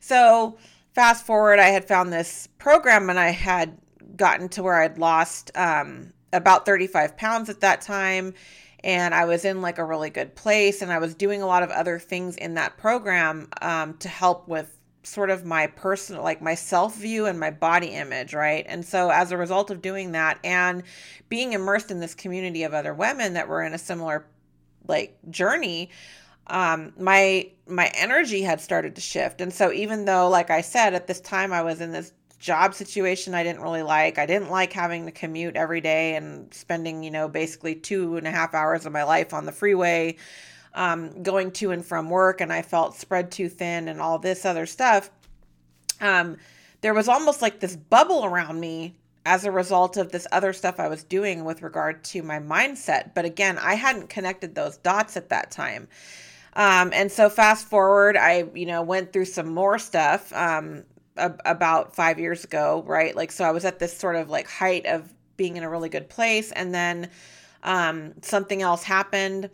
So 0.00 0.58
fast 0.92 1.26
forward 1.26 1.58
i 1.58 1.68
had 1.68 1.84
found 1.84 2.12
this 2.12 2.48
program 2.58 3.10
and 3.10 3.18
i 3.18 3.30
had 3.30 3.76
gotten 4.16 4.48
to 4.48 4.62
where 4.62 4.80
i'd 4.82 4.98
lost 4.98 5.50
um, 5.56 6.12
about 6.34 6.66
35 6.66 7.16
pounds 7.16 7.48
at 7.48 7.60
that 7.60 7.80
time. 7.80 8.34
And 8.82 9.14
I 9.14 9.24
was 9.24 9.44
in 9.46 9.62
like 9.62 9.78
a 9.78 9.84
really 9.84 10.10
good 10.10 10.34
place 10.34 10.82
and 10.82 10.92
I 10.92 10.98
was 10.98 11.14
doing 11.14 11.40
a 11.40 11.46
lot 11.46 11.62
of 11.62 11.70
other 11.70 11.98
things 11.98 12.36
in 12.36 12.54
that 12.54 12.76
program 12.76 13.48
um, 13.62 13.96
to 13.98 14.08
help 14.08 14.46
with 14.46 14.78
sort 15.04 15.30
of 15.30 15.44
my 15.44 15.66
personal 15.66 16.22
like 16.22 16.40
my 16.42 16.54
self 16.54 16.96
view 16.96 17.26
and 17.26 17.38
my 17.38 17.50
body 17.50 17.88
image 17.88 18.34
right? 18.34 18.64
And 18.68 18.84
so 18.84 19.10
as 19.10 19.32
a 19.32 19.36
result 19.36 19.70
of 19.70 19.82
doing 19.82 20.12
that 20.12 20.38
and 20.44 20.82
being 21.28 21.52
immersed 21.52 21.90
in 21.90 22.00
this 22.00 22.14
community 22.14 22.62
of 22.62 22.74
other 22.74 22.94
women 22.94 23.34
that 23.34 23.48
were 23.48 23.62
in 23.62 23.74
a 23.74 23.78
similar 23.78 24.26
like 24.86 25.16
journey 25.30 25.90
um 26.48 26.92
my 26.98 27.50
my 27.66 27.90
energy 27.94 28.42
had 28.42 28.60
started 28.60 28.94
to 28.94 29.00
shift. 29.00 29.40
And 29.40 29.52
so 29.52 29.72
even 29.72 30.04
though 30.04 30.28
like 30.28 30.50
i 30.50 30.60
said 30.60 30.94
at 30.94 31.06
this 31.06 31.20
time 31.20 31.52
i 31.52 31.62
was 31.62 31.80
in 31.80 31.92
this 31.92 32.12
job 32.44 32.74
situation 32.74 33.32
i 33.32 33.42
didn't 33.42 33.62
really 33.62 33.82
like 33.82 34.18
i 34.18 34.26
didn't 34.26 34.50
like 34.50 34.70
having 34.70 35.06
to 35.06 35.12
commute 35.12 35.56
every 35.56 35.80
day 35.80 36.14
and 36.14 36.52
spending 36.52 37.02
you 37.02 37.10
know 37.10 37.26
basically 37.26 37.74
two 37.74 38.18
and 38.18 38.26
a 38.26 38.30
half 38.30 38.52
hours 38.52 38.84
of 38.84 38.92
my 38.92 39.02
life 39.02 39.32
on 39.32 39.46
the 39.46 39.52
freeway 39.52 40.14
um, 40.74 41.22
going 41.22 41.50
to 41.52 41.70
and 41.70 41.84
from 41.84 42.10
work 42.10 42.40
and 42.40 42.52
I 42.52 42.62
felt 42.62 42.96
spread 42.96 43.30
too 43.30 43.48
thin 43.48 43.88
and 43.88 44.00
all 44.00 44.18
this 44.18 44.44
other 44.44 44.66
stuff, 44.66 45.10
um, 46.00 46.36
there 46.80 46.94
was 46.94 47.08
almost 47.08 47.40
like 47.40 47.60
this 47.60 47.76
bubble 47.76 48.24
around 48.24 48.60
me 48.60 48.96
as 49.26 49.44
a 49.44 49.50
result 49.50 49.96
of 49.96 50.12
this 50.12 50.26
other 50.32 50.52
stuff 50.52 50.78
I 50.78 50.88
was 50.88 51.02
doing 51.02 51.44
with 51.44 51.62
regard 51.62 52.04
to 52.04 52.22
my 52.22 52.38
mindset. 52.38 53.14
But 53.14 53.24
again, 53.24 53.56
I 53.58 53.74
hadn't 53.74 54.10
connected 54.10 54.54
those 54.54 54.76
dots 54.76 55.16
at 55.16 55.30
that 55.30 55.50
time. 55.50 55.88
Um, 56.54 56.90
and 56.92 57.10
so 57.10 57.30
fast 57.30 57.66
forward, 57.66 58.16
I, 58.16 58.44
you 58.54 58.66
know, 58.66 58.82
went 58.82 59.12
through 59.12 59.24
some 59.24 59.48
more 59.48 59.78
stuff 59.78 60.32
um, 60.34 60.84
about 61.16 61.96
five 61.96 62.18
years 62.18 62.44
ago, 62.44 62.84
right? 62.86 63.16
Like, 63.16 63.32
so 63.32 63.44
I 63.44 63.50
was 63.50 63.64
at 63.64 63.78
this 63.78 63.96
sort 63.96 64.16
of 64.16 64.28
like 64.28 64.48
height 64.48 64.86
of 64.86 65.12
being 65.36 65.56
in 65.56 65.62
a 65.62 65.70
really 65.70 65.88
good 65.88 66.08
place. 66.08 66.52
And 66.52 66.74
then 66.74 67.08
um, 67.62 68.12
something 68.20 68.62
else 68.62 68.82
happened 68.82 69.50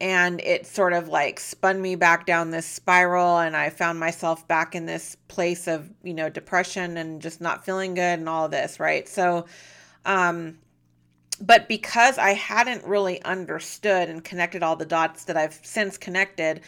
and 0.00 0.40
it 0.40 0.66
sort 0.66 0.92
of 0.92 1.08
like 1.08 1.38
spun 1.38 1.80
me 1.80 1.94
back 1.94 2.26
down 2.26 2.50
this 2.50 2.66
spiral 2.66 3.38
and 3.38 3.56
i 3.56 3.68
found 3.68 3.98
myself 3.98 4.46
back 4.48 4.74
in 4.74 4.86
this 4.86 5.16
place 5.28 5.66
of 5.66 5.90
you 6.02 6.14
know 6.14 6.28
depression 6.28 6.96
and 6.96 7.20
just 7.20 7.40
not 7.40 7.64
feeling 7.64 7.94
good 7.94 8.18
and 8.18 8.28
all 8.28 8.48
this 8.48 8.80
right 8.80 9.08
so 9.08 9.46
um 10.04 10.58
but 11.40 11.68
because 11.68 12.18
i 12.18 12.32
hadn't 12.32 12.84
really 12.84 13.22
understood 13.22 14.08
and 14.08 14.24
connected 14.24 14.62
all 14.62 14.76
the 14.76 14.86
dots 14.86 15.24
that 15.24 15.36
i've 15.36 15.58
since 15.62 15.98
connected 15.98 16.60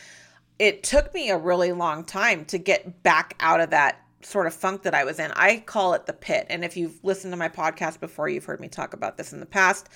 it 0.58 0.82
took 0.82 1.12
me 1.14 1.30
a 1.30 1.38
really 1.38 1.72
long 1.72 2.04
time 2.04 2.44
to 2.44 2.58
get 2.58 3.02
back 3.02 3.34
out 3.40 3.60
of 3.60 3.70
that 3.70 3.98
sort 4.24 4.46
of 4.46 4.54
funk 4.54 4.82
that 4.82 4.94
I 4.94 5.04
was 5.04 5.18
in. 5.18 5.32
I 5.32 5.58
call 5.58 5.94
it 5.94 6.06
the 6.06 6.12
pit. 6.12 6.46
And 6.48 6.64
if 6.64 6.76
you've 6.76 7.02
listened 7.02 7.32
to 7.32 7.36
my 7.36 7.48
podcast 7.48 8.00
before, 8.00 8.28
you've 8.28 8.44
heard 8.44 8.60
me 8.60 8.68
talk 8.68 8.94
about 8.94 9.16
this 9.16 9.32
in 9.32 9.40
the 9.40 9.46
past. 9.46 9.88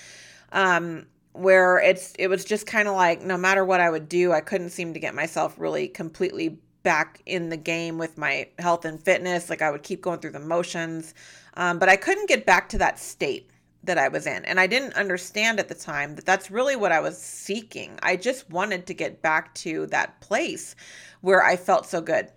Um, 0.52 1.06
where 1.36 1.78
it's 1.78 2.14
it 2.18 2.28
was 2.28 2.44
just 2.44 2.66
kind 2.66 2.88
of 2.88 2.94
like 2.94 3.22
no 3.22 3.36
matter 3.36 3.64
what 3.64 3.80
I 3.80 3.90
would 3.90 4.08
do, 4.08 4.32
I 4.32 4.40
couldn't 4.40 4.70
seem 4.70 4.94
to 4.94 5.00
get 5.00 5.14
myself 5.14 5.54
really 5.58 5.88
completely 5.88 6.58
back 6.82 7.20
in 7.26 7.48
the 7.48 7.56
game 7.56 7.98
with 7.98 8.16
my 8.16 8.48
health 8.58 8.84
and 8.84 9.02
fitness. 9.02 9.50
Like 9.50 9.62
I 9.62 9.70
would 9.70 9.82
keep 9.82 10.02
going 10.02 10.20
through 10.20 10.32
the 10.32 10.40
motions, 10.40 11.14
um, 11.54 11.78
but 11.78 11.88
I 11.88 11.96
couldn't 11.96 12.28
get 12.28 12.46
back 12.46 12.68
to 12.70 12.78
that 12.78 12.98
state 12.98 13.50
that 13.84 13.98
I 13.98 14.08
was 14.08 14.26
in. 14.26 14.44
And 14.44 14.60
I 14.60 14.66
didn't 14.66 14.94
understand 14.94 15.58
at 15.58 15.68
the 15.68 15.74
time 15.74 16.14
that 16.16 16.26
that's 16.26 16.50
really 16.50 16.76
what 16.76 16.92
I 16.92 17.00
was 17.00 17.18
seeking. 17.18 17.98
I 18.02 18.16
just 18.16 18.50
wanted 18.50 18.86
to 18.86 18.94
get 18.94 19.22
back 19.22 19.54
to 19.56 19.86
that 19.86 20.20
place 20.20 20.76
where 21.20 21.42
I 21.42 21.56
felt 21.56 21.86
so 21.86 22.00
good. 22.00 22.30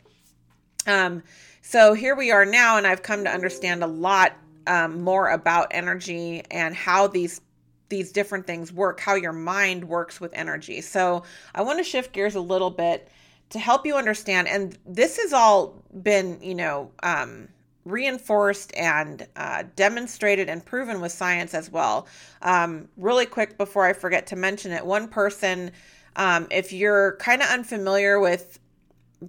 Um, 0.87 1.23
so 1.61 1.93
here 1.93 2.15
we 2.15 2.31
are 2.31 2.45
now, 2.45 2.77
and 2.77 2.87
I've 2.87 3.03
come 3.03 3.23
to 3.25 3.29
understand 3.29 3.83
a 3.83 3.87
lot 3.87 4.33
um, 4.67 5.01
more 5.01 5.29
about 5.29 5.67
energy 5.71 6.43
and 6.51 6.75
how 6.75 7.07
these 7.07 7.41
these 7.89 8.12
different 8.12 8.48
things 8.48 8.72
work, 8.72 9.00
how 9.00 9.15
your 9.15 9.34
mind 9.34 9.84
works 9.84 10.22
with 10.22 10.31
energy. 10.34 10.81
So 10.81 11.24
I 11.53 11.62
want 11.62 11.79
to 11.79 11.84
shift 11.84 12.13
gears 12.13 12.36
a 12.36 12.41
little 12.41 12.69
bit 12.69 13.10
to 13.50 13.60
help 13.60 13.86
you 13.86 13.96
understand. 13.96 14.48
And 14.48 14.77
this 14.86 15.17
has 15.17 15.34
all 15.34 15.84
been, 16.03 16.39
you 16.41 16.55
know, 16.55 16.91
um, 17.01 17.50
reinforced 17.86 18.75
and 18.75 19.27
uh, 19.36 19.63
demonstrated 19.75 20.50
and 20.50 20.63
proven 20.63 21.01
with 21.01 21.12
science 21.12 21.53
as 21.53 21.72
well. 21.72 22.08
Um, 22.41 22.88
really 22.98 23.25
quick 23.25 23.58
before 23.58 23.86
I 23.86 23.93
forget 23.93 24.27
to 24.27 24.36
mention 24.36 24.72
it, 24.72 24.86
one 24.86 25.08
person, 25.08 25.72
um, 26.15 26.48
if 26.51 26.72
you're 26.72 27.17
kind 27.17 27.41
of 27.41 27.50
unfamiliar 27.50 28.19
with 28.19 28.60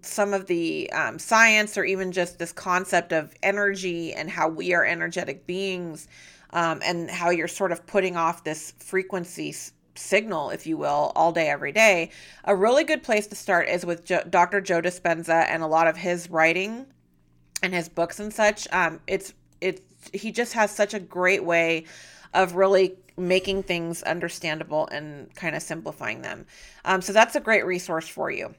some 0.03 0.35
of 0.35 0.47
the 0.47 0.91
um, 0.93 1.19
science 1.19 1.77
or 1.77 1.85
even 1.85 2.13
just 2.13 2.39
this 2.39 2.53
concept 2.53 3.13
of 3.13 3.35
energy 3.43 4.13
and 4.13 4.31
how 4.31 4.49
we 4.49 4.73
are 4.73 4.85
energetic 4.85 5.47
beings 5.47 6.07
um, 6.53 6.81
and 6.85 7.11
how 7.11 7.31
you're 7.31 7.49
sort 7.49 7.73
of 7.73 7.87
putting 7.87 8.17
off 8.17 8.45
this 8.45 8.73
frequency 8.79 9.55
signal, 9.95 10.51
if 10.51 10.67
you 10.67 10.77
will, 10.77 11.13
all 11.15 11.33
day, 11.33 11.49
every 11.49 11.73
day, 11.73 12.11
a 12.45 12.55
really 12.55 12.85
good 12.85 13.03
place 13.03 13.27
to 13.29 13.35
start 13.35 13.69
is 13.69 13.85
with 13.85 14.05
jo- 14.05 14.25
Dr. 14.29 14.61
Joe 14.61 14.81
Dispenza 14.81 15.47
and 15.49 15.63
a 15.63 15.67
lot 15.67 15.87
of 15.87 15.97
his 15.97 16.31
writing 16.31 16.87
and 17.63 17.75
his 17.75 17.89
books 17.89 18.21
and 18.21 18.33
such. 18.33 18.67
Um, 18.73 19.01
it's 19.07 19.35
it's 19.61 19.83
he 20.13 20.33
just 20.33 20.55
has 20.55 20.71
such 20.71 20.95
a 20.95 21.01
great 21.01 21.45
way 21.45 21.85
of 22.33 22.55
really 22.55 22.97
making 23.19 23.63
things 23.63 24.03
understandable 24.03 24.89
and 24.91 25.35
kind 25.35 25.55
of 25.55 25.63
simplifying 25.63 26.23
them. 26.23 26.47
Um, 26.85 27.03
so 27.03 27.13
that's 27.13 27.37
a 27.37 27.41
great 27.41 27.67
resource 27.67 28.09
for 28.09 28.31
you 28.31 28.55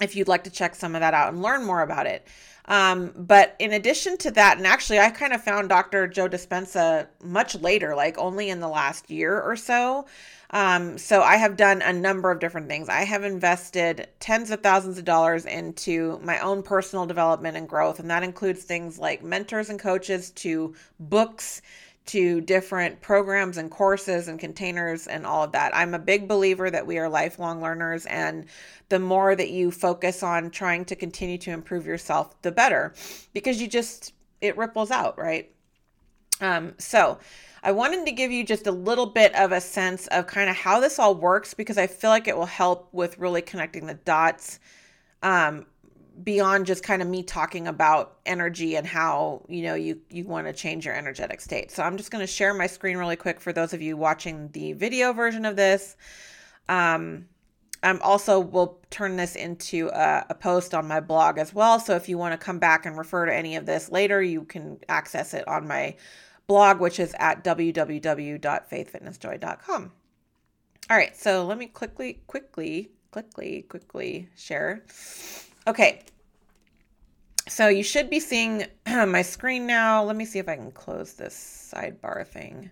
if 0.00 0.14
you'd 0.14 0.28
like 0.28 0.44
to 0.44 0.50
check 0.50 0.74
some 0.74 0.94
of 0.94 1.00
that 1.00 1.14
out 1.14 1.32
and 1.32 1.42
learn 1.42 1.64
more 1.64 1.82
about 1.82 2.06
it. 2.06 2.26
Um, 2.66 3.12
but 3.16 3.54
in 3.58 3.72
addition 3.72 4.16
to 4.18 4.30
that, 4.32 4.56
and 4.58 4.66
actually, 4.66 4.98
I 4.98 5.10
kind 5.10 5.32
of 5.32 5.42
found 5.42 5.68
Dr. 5.68 6.08
Joe 6.08 6.28
Dispenza 6.28 7.06
much 7.22 7.54
later, 7.54 7.94
like 7.94 8.18
only 8.18 8.50
in 8.50 8.60
the 8.60 8.68
last 8.68 9.08
year 9.08 9.40
or 9.40 9.56
so. 9.56 10.06
Um, 10.50 10.96
so 10.98 11.22
I 11.22 11.36
have 11.36 11.56
done 11.56 11.82
a 11.82 11.92
number 11.92 12.30
of 12.30 12.38
different 12.38 12.68
things. 12.68 12.88
I 12.88 13.04
have 13.04 13.24
invested 13.24 14.08
tens 14.20 14.50
of 14.50 14.62
thousands 14.62 14.98
of 14.98 15.04
dollars 15.04 15.44
into 15.44 16.20
my 16.22 16.38
own 16.40 16.62
personal 16.62 17.06
development 17.06 17.56
and 17.56 17.68
growth, 17.68 17.98
and 17.98 18.10
that 18.10 18.22
includes 18.22 18.62
things 18.62 18.98
like 18.98 19.22
mentors 19.22 19.70
and 19.70 19.78
coaches 19.78 20.30
to 20.32 20.74
books 21.00 21.62
to 22.06 22.40
different 22.40 23.00
programs 23.00 23.56
and 23.56 23.70
courses 23.70 24.28
and 24.28 24.38
containers 24.38 25.06
and 25.06 25.26
all 25.26 25.44
of 25.44 25.52
that. 25.52 25.74
I'm 25.74 25.94
a 25.94 25.98
big 25.98 26.28
believer 26.28 26.70
that 26.70 26.86
we 26.86 26.98
are 26.98 27.08
lifelong 27.08 27.60
learners, 27.60 28.06
and 28.06 28.46
the 28.88 28.98
more 28.98 29.34
that 29.34 29.50
you 29.50 29.70
focus 29.70 30.22
on 30.22 30.50
trying 30.50 30.84
to 30.86 30.96
continue 30.96 31.38
to 31.38 31.50
improve 31.50 31.86
yourself, 31.86 32.40
the 32.42 32.52
better, 32.52 32.94
because 33.32 33.60
you 33.60 33.68
just, 33.68 34.12
it 34.40 34.56
ripples 34.56 34.90
out, 34.90 35.18
right? 35.18 35.50
Um, 36.40 36.74
so, 36.78 37.18
I 37.62 37.72
wanted 37.72 38.06
to 38.06 38.12
give 38.12 38.30
you 38.30 38.44
just 38.44 38.68
a 38.68 38.70
little 38.70 39.06
bit 39.06 39.34
of 39.34 39.50
a 39.50 39.60
sense 39.60 40.06
of 40.08 40.28
kind 40.28 40.48
of 40.48 40.54
how 40.54 40.78
this 40.78 41.00
all 41.00 41.16
works 41.16 41.52
because 41.52 41.76
I 41.76 41.88
feel 41.88 42.10
like 42.10 42.28
it 42.28 42.36
will 42.36 42.46
help 42.46 42.88
with 42.92 43.18
really 43.18 43.42
connecting 43.42 43.86
the 43.86 43.94
dots 43.94 44.60
um, 45.20 45.66
beyond 46.22 46.66
just 46.66 46.82
kind 46.82 47.02
of 47.02 47.08
me 47.08 47.22
talking 47.22 47.66
about 47.66 48.18
energy 48.24 48.76
and 48.76 48.86
how 48.86 49.44
you 49.48 49.62
know 49.62 49.74
you 49.74 50.00
you 50.10 50.24
want 50.24 50.46
to 50.46 50.52
change 50.52 50.86
your 50.86 50.94
energetic 50.94 51.40
state. 51.40 51.70
So 51.70 51.82
I'm 51.82 51.96
just 51.96 52.10
going 52.10 52.22
to 52.22 52.26
share 52.26 52.54
my 52.54 52.66
screen 52.66 52.96
really 52.96 53.16
quick 53.16 53.40
for 53.40 53.52
those 53.52 53.72
of 53.72 53.82
you 53.82 53.96
watching 53.96 54.48
the 54.52 54.72
video 54.72 55.12
version 55.12 55.44
of 55.44 55.56
this. 55.56 55.96
Um, 56.68 57.26
I'm 57.82 58.00
also 58.02 58.40
will 58.40 58.80
turn 58.90 59.16
this 59.16 59.36
into 59.36 59.90
a, 59.92 60.26
a, 60.30 60.34
post 60.34 60.74
on 60.74 60.88
my 60.88 61.00
blog 61.00 61.38
as 61.38 61.54
well. 61.54 61.78
So 61.78 61.94
if 61.94 62.08
you 62.08 62.18
want 62.18 62.32
to 62.32 62.44
come 62.44 62.58
back 62.58 62.86
and 62.86 62.98
refer 62.98 63.26
to 63.26 63.34
any 63.34 63.54
of 63.54 63.66
this 63.66 63.92
later, 63.92 64.20
you 64.22 64.42
can 64.42 64.78
access 64.88 65.34
it 65.34 65.46
on 65.46 65.68
my 65.68 65.94
blog, 66.46 66.80
which 66.80 66.98
is 66.98 67.14
at 67.18 67.44
www.faithfitnessjoy.com. 67.44 69.92
All 70.88 70.96
right, 70.96 71.16
so 71.16 71.44
let 71.44 71.58
me 71.58 71.66
quickly, 71.66 72.20
quickly, 72.26 72.92
quickly, 73.10 73.66
quickly 73.68 74.28
share. 74.36 74.84
Okay. 75.66 76.02
So 77.48 77.68
you 77.68 77.82
should 77.82 78.10
be 78.10 78.20
seeing 78.20 78.66
my 78.86 79.22
screen 79.22 79.66
now. 79.66 80.02
Let 80.02 80.16
me 80.16 80.24
see 80.24 80.38
if 80.38 80.48
I 80.48 80.56
can 80.56 80.72
close 80.72 81.14
this 81.14 81.72
sidebar 81.74 82.26
thing. 82.26 82.70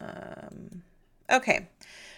Um, 0.00 0.82
okay. 1.30 1.68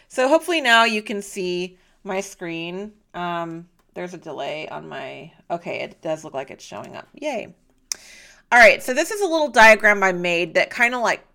So 0.09 0.29
hopefully 0.29 0.61
now 0.61 0.85
you 0.85 1.03
can 1.03 1.23
see 1.23 1.79
my 2.05 2.21
screen. 2.21 2.93
Um, 3.15 3.69
there's 3.95 4.15
a 4.15 4.19
delay 4.19 4.69
on 4.69 4.89
my, 4.89 5.33
okay, 5.51 5.81
it 5.81 6.01
does 6.03 6.25
look 6.25 6.35
like 6.35 6.51
it's 6.51 6.65
showing 6.65 6.97
up. 6.97 7.09
Yay. 7.15 7.55
All 8.53 8.59
right. 8.59 8.83
So 8.83 8.95
this 8.95 9.11
is 9.11 9.21
a 9.21 9.27
little 9.27 9.49
diagram 9.49 10.03
I 10.03 10.13
made 10.13 10.55
that 10.55 10.71
kind 10.71 10.95
of 10.95 11.01
like 11.01 11.27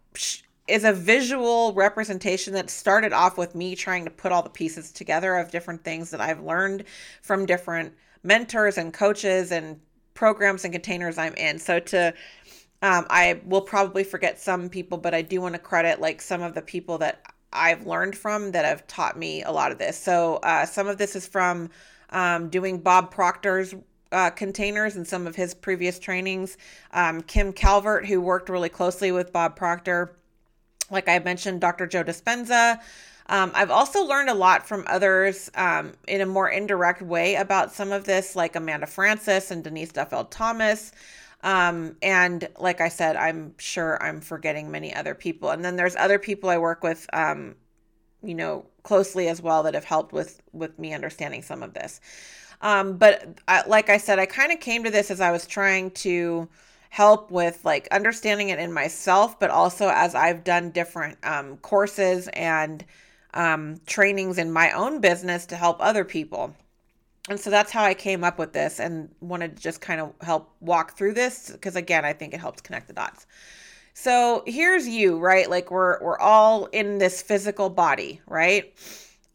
is 0.71 0.83
a 0.83 0.93
visual 0.93 1.73
representation 1.73 2.53
that 2.53 2.69
started 2.69 3.11
off 3.11 3.37
with 3.37 3.53
me 3.55 3.75
trying 3.75 4.05
to 4.05 4.11
put 4.11 4.31
all 4.31 4.41
the 4.41 4.49
pieces 4.49 4.91
together 4.91 5.35
of 5.35 5.51
different 5.51 5.83
things 5.83 6.09
that 6.11 6.21
I've 6.21 6.41
learned 6.41 6.85
from 7.21 7.45
different 7.45 7.93
mentors 8.23 8.77
and 8.77 8.93
coaches 8.93 9.51
and 9.51 9.79
programs 10.13 10.63
and 10.63 10.71
containers 10.71 11.17
I'm 11.17 11.33
in. 11.35 11.59
So 11.59 11.79
to 11.79 12.13
um, 12.83 13.05
I 13.09 13.41
will 13.45 13.61
probably 13.61 14.03
forget 14.03 14.39
some 14.39 14.69
people, 14.69 14.97
but 14.97 15.13
I 15.13 15.21
do 15.21 15.41
want 15.41 15.53
to 15.53 15.59
credit 15.59 16.01
like 16.01 16.21
some 16.21 16.41
of 16.41 16.55
the 16.55 16.61
people 16.61 16.97
that 16.99 17.21
I've 17.53 17.85
learned 17.85 18.17
from 18.17 18.51
that 18.53 18.65
have 18.65 18.87
taught 18.87 19.19
me 19.19 19.43
a 19.43 19.51
lot 19.51 19.71
of 19.71 19.77
this. 19.77 19.97
So 19.97 20.37
uh, 20.37 20.65
some 20.65 20.87
of 20.87 20.97
this 20.97 21.15
is 21.15 21.27
from 21.27 21.69
um, 22.09 22.49
doing 22.49 22.79
Bob 22.79 23.11
Proctor's 23.11 23.75
uh, 24.11 24.29
containers 24.31 24.95
and 24.95 25.07
some 25.07 25.27
of 25.27 25.35
his 25.35 25.53
previous 25.53 25.99
trainings. 25.99 26.57
Um, 26.91 27.21
Kim 27.21 27.53
Calvert, 27.53 28.05
who 28.07 28.19
worked 28.19 28.49
really 28.49 28.69
closely 28.69 29.11
with 29.11 29.31
Bob 29.31 29.55
Proctor, 29.55 30.15
like 30.91 31.09
I 31.09 31.19
mentioned, 31.19 31.61
Dr. 31.61 31.87
Joe 31.87 32.03
Dispenza. 32.03 32.79
Um, 33.27 33.51
I've 33.55 33.71
also 33.71 34.03
learned 34.03 34.29
a 34.29 34.33
lot 34.33 34.67
from 34.67 34.83
others 34.87 35.49
um, 35.55 35.93
in 36.07 36.21
a 36.21 36.25
more 36.25 36.49
indirect 36.49 37.01
way 37.01 37.35
about 37.35 37.71
some 37.71 37.91
of 37.91 38.03
this, 38.03 38.35
like 38.35 38.55
Amanda 38.55 38.87
Frances 38.87 39.51
and 39.51 39.63
Denise 39.63 39.91
Duffield 39.91 40.31
Thomas. 40.31 40.91
Um, 41.43 41.95
and 42.01 42.47
like 42.59 42.81
I 42.81 42.89
said, 42.89 43.15
I'm 43.15 43.55
sure 43.57 44.01
I'm 44.03 44.21
forgetting 44.21 44.69
many 44.69 44.93
other 44.93 45.15
people. 45.15 45.49
And 45.49 45.63
then 45.63 45.75
there's 45.75 45.95
other 45.95 46.19
people 46.19 46.49
I 46.49 46.57
work 46.57 46.83
with, 46.83 47.07
um, 47.13 47.55
you 48.21 48.35
know, 48.35 48.65
closely 48.83 49.27
as 49.27 49.41
well 49.41 49.63
that 49.63 49.73
have 49.73 49.85
helped 49.85 50.13
with 50.13 50.41
with 50.51 50.77
me 50.77 50.93
understanding 50.93 51.41
some 51.41 51.63
of 51.63 51.73
this. 51.73 52.01
Um, 52.61 52.97
but 52.97 53.39
I, 53.47 53.65
like 53.67 53.89
I 53.89 53.97
said, 53.97 54.19
I 54.19 54.25
kind 54.25 54.51
of 54.51 54.59
came 54.59 54.83
to 54.83 54.91
this 54.91 55.09
as 55.09 55.21
I 55.21 55.31
was 55.31 55.47
trying 55.47 55.91
to 55.91 56.47
help 56.91 57.31
with 57.31 57.63
like 57.63 57.87
understanding 57.89 58.49
it 58.49 58.59
in 58.59 58.71
myself, 58.73 59.39
but 59.39 59.49
also 59.49 59.87
as 59.87 60.13
I've 60.13 60.43
done 60.43 60.71
different 60.71 61.17
um, 61.23 61.55
courses 61.57 62.27
and 62.33 62.83
um, 63.33 63.79
trainings 63.85 64.37
in 64.37 64.51
my 64.51 64.71
own 64.71 64.99
business 64.99 65.45
to 65.47 65.55
help 65.55 65.77
other 65.79 66.03
people. 66.03 66.53
And 67.29 67.39
so 67.39 67.49
that's 67.49 67.71
how 67.71 67.85
I 67.85 67.93
came 67.93 68.25
up 68.25 68.37
with 68.37 68.51
this 68.51 68.81
and 68.81 69.09
wanted 69.21 69.55
to 69.55 69.63
just 69.63 69.79
kind 69.79 70.01
of 70.01 70.13
help 70.19 70.53
walk 70.59 70.97
through 70.97 71.13
this 71.13 71.51
because 71.51 71.77
again, 71.77 72.03
I 72.03 72.11
think 72.11 72.33
it 72.33 72.41
helps 72.41 72.59
connect 72.59 72.87
the 72.87 72.93
dots. 72.93 73.25
So 73.93 74.43
here's 74.45 74.85
you, 74.85 75.17
right? 75.17 75.49
Like 75.49 75.71
we're 75.71 75.97
we're 76.03 76.19
all 76.19 76.65
in 76.65 76.97
this 76.97 77.21
physical 77.21 77.69
body, 77.69 78.19
right? 78.27 78.73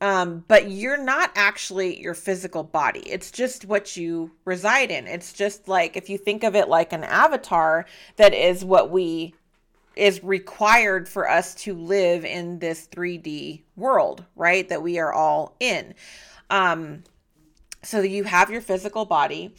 Um, 0.01 0.45
but 0.47 0.71
you're 0.71 1.03
not 1.03 1.33
actually 1.35 2.01
your 2.01 2.13
physical 2.13 2.63
body. 2.63 3.01
It's 3.01 3.31
just 3.31 3.65
what 3.65 3.97
you 3.97 4.31
reside 4.45 4.91
in. 4.91 5.07
It's 5.07 5.33
just 5.33 5.69
like 5.69 5.97
if 5.97 6.11
you 6.11 6.19
think 6.19 6.45
of 6.45 6.55
it 6.55 6.69
like 6.69 6.93
an 6.93 7.05
avatar 7.05 7.87
that 8.17 8.35
is 8.35 8.63
what 8.65 8.91
we 8.91 9.35
is 9.97 10.23
required 10.23 11.09
for 11.09 11.29
us 11.29 11.55
to 11.55 11.75
live 11.75 12.25
in 12.27 12.59
this 12.59 12.87
3D 12.89 13.63
world, 13.77 14.25
right? 14.37 14.69
That 14.69 14.83
we 14.83 14.99
are 14.99 15.13
all 15.13 15.57
in. 15.59 15.95
Um, 16.51 17.03
so 17.83 18.03
you 18.03 18.25
have 18.25 18.51
your 18.51 18.61
physical 18.61 19.07
body. 19.07 19.55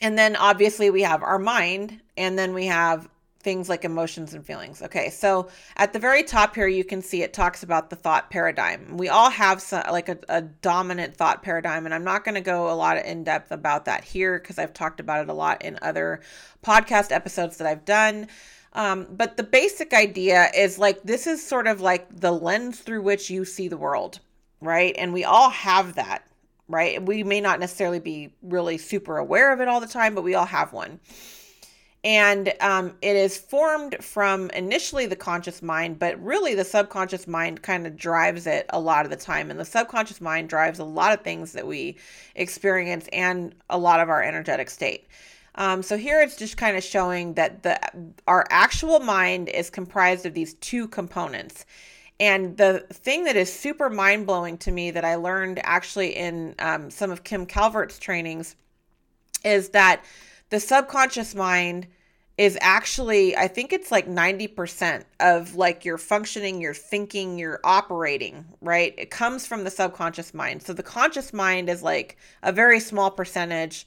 And 0.00 0.16
then 0.16 0.36
obviously 0.36 0.90
we 0.90 1.02
have 1.02 1.22
our 1.22 1.38
mind, 1.38 2.00
and 2.16 2.38
then 2.38 2.54
we 2.54 2.66
have 2.66 3.08
things 3.44 3.68
like 3.68 3.84
emotions 3.84 4.32
and 4.34 4.44
feelings. 4.44 4.82
Okay, 4.82 5.10
so 5.10 5.48
at 5.76 5.92
the 5.92 5.98
very 5.98 6.24
top 6.24 6.54
here, 6.54 6.66
you 6.66 6.82
can 6.82 7.02
see 7.02 7.22
it 7.22 7.34
talks 7.34 7.62
about 7.62 7.90
the 7.90 7.96
thought 7.96 8.30
paradigm. 8.30 8.96
We 8.96 9.08
all 9.08 9.30
have 9.30 9.60
some, 9.60 9.84
like 9.92 10.08
a, 10.08 10.18
a 10.28 10.42
dominant 10.42 11.16
thought 11.16 11.42
paradigm, 11.42 11.84
and 11.84 11.94
I'm 11.94 12.02
not 12.02 12.24
going 12.24 12.34
to 12.34 12.40
go 12.40 12.72
a 12.72 12.74
lot 12.74 12.96
in 12.96 13.22
depth 13.22 13.52
about 13.52 13.84
that 13.84 14.02
here 14.02 14.38
because 14.40 14.58
I've 14.58 14.72
talked 14.72 14.98
about 14.98 15.22
it 15.22 15.28
a 15.28 15.34
lot 15.34 15.62
in 15.62 15.78
other 15.82 16.20
podcast 16.64 17.12
episodes 17.12 17.58
that 17.58 17.66
I've 17.68 17.84
done. 17.84 18.28
Um, 18.72 19.06
but 19.10 19.36
the 19.36 19.44
basic 19.44 19.92
idea 19.92 20.50
is 20.56 20.78
like 20.78 21.02
this 21.04 21.26
is 21.26 21.46
sort 21.46 21.66
of 21.66 21.80
like 21.80 22.08
the 22.18 22.32
lens 22.32 22.80
through 22.80 23.02
which 23.02 23.30
you 23.30 23.44
see 23.44 23.68
the 23.68 23.76
world, 23.76 24.18
right? 24.60 24.94
And 24.98 25.12
we 25.12 25.22
all 25.22 25.50
have 25.50 25.94
that, 25.94 26.26
right? 26.66 27.00
We 27.00 27.22
may 27.22 27.40
not 27.40 27.60
necessarily 27.60 28.00
be 28.00 28.32
really 28.42 28.78
super 28.78 29.18
aware 29.18 29.52
of 29.52 29.60
it 29.60 29.68
all 29.68 29.80
the 29.80 29.86
time, 29.86 30.14
but 30.14 30.24
we 30.24 30.34
all 30.34 30.46
have 30.46 30.72
one. 30.72 30.98
And 32.04 32.52
um, 32.60 32.92
it 33.00 33.16
is 33.16 33.38
formed 33.38 33.96
from 34.04 34.50
initially 34.50 35.06
the 35.06 35.16
conscious 35.16 35.62
mind 35.62 35.98
but 35.98 36.22
really 36.22 36.54
the 36.54 36.64
subconscious 36.64 37.26
mind 37.26 37.62
kind 37.62 37.86
of 37.86 37.96
drives 37.96 38.46
it 38.46 38.66
a 38.68 38.78
lot 38.78 39.06
of 39.06 39.10
the 39.10 39.16
time. 39.16 39.50
And 39.50 39.58
the 39.58 39.64
subconscious 39.64 40.20
mind 40.20 40.50
drives 40.50 40.78
a 40.78 40.84
lot 40.84 41.12
of 41.12 41.24
things 41.24 41.52
that 41.52 41.66
we 41.66 41.96
experience 42.34 43.08
and 43.12 43.54
a 43.70 43.78
lot 43.78 44.00
of 44.00 44.10
our 44.10 44.22
energetic 44.22 44.68
state. 44.68 45.08
Um, 45.56 45.82
so 45.82 45.96
here 45.96 46.20
it's 46.20 46.36
just 46.36 46.56
kind 46.56 46.76
of 46.76 46.84
showing 46.84 47.34
that 47.34 47.62
the 47.62 47.78
our 48.26 48.44
actual 48.50 49.00
mind 49.00 49.48
is 49.48 49.70
comprised 49.70 50.26
of 50.26 50.34
these 50.34 50.54
two 50.54 50.88
components. 50.88 51.64
And 52.20 52.56
the 52.56 52.84
thing 52.92 53.24
that 53.24 53.36
is 53.36 53.52
super 53.52 53.88
mind 53.88 54.26
blowing 54.26 54.58
to 54.58 54.72
me 54.72 54.90
that 54.90 55.04
I 55.04 55.14
learned 55.14 55.60
actually 55.62 56.16
in 56.16 56.54
um, 56.58 56.90
some 56.90 57.10
of 57.10 57.24
Kim 57.24 57.46
Calvert's 57.46 57.98
trainings 57.98 58.56
is 59.44 59.70
that 59.70 60.04
the 60.50 60.60
subconscious 60.60 61.34
mind 61.34 61.86
is 62.36 62.58
actually 62.60 63.36
i 63.36 63.46
think 63.46 63.72
it's 63.72 63.92
like 63.92 64.08
90% 64.08 65.04
of 65.20 65.54
like 65.54 65.84
your 65.84 65.98
functioning 65.98 66.60
your 66.60 66.74
thinking 66.74 67.38
your 67.38 67.60
operating 67.64 68.44
right? 68.64 68.94
It 68.96 69.10
comes 69.10 69.46
from 69.46 69.64
the 69.64 69.70
subconscious 69.70 70.34
mind. 70.34 70.62
So 70.62 70.72
the 70.72 70.82
conscious 70.82 71.32
mind 71.32 71.68
is 71.68 71.82
like 71.82 72.16
a 72.42 72.50
very 72.52 72.80
small 72.80 73.10
percentage 73.10 73.86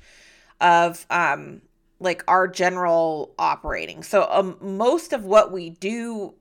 of 0.62 1.06
um 1.10 1.62
like 2.00 2.24
our 2.28 2.48
general 2.48 3.34
operating. 3.40 4.04
So 4.04 4.28
um, 4.30 4.58
most 4.62 5.14
of 5.14 5.26
what 5.26 5.52
we 5.52 5.72
do 5.72 6.36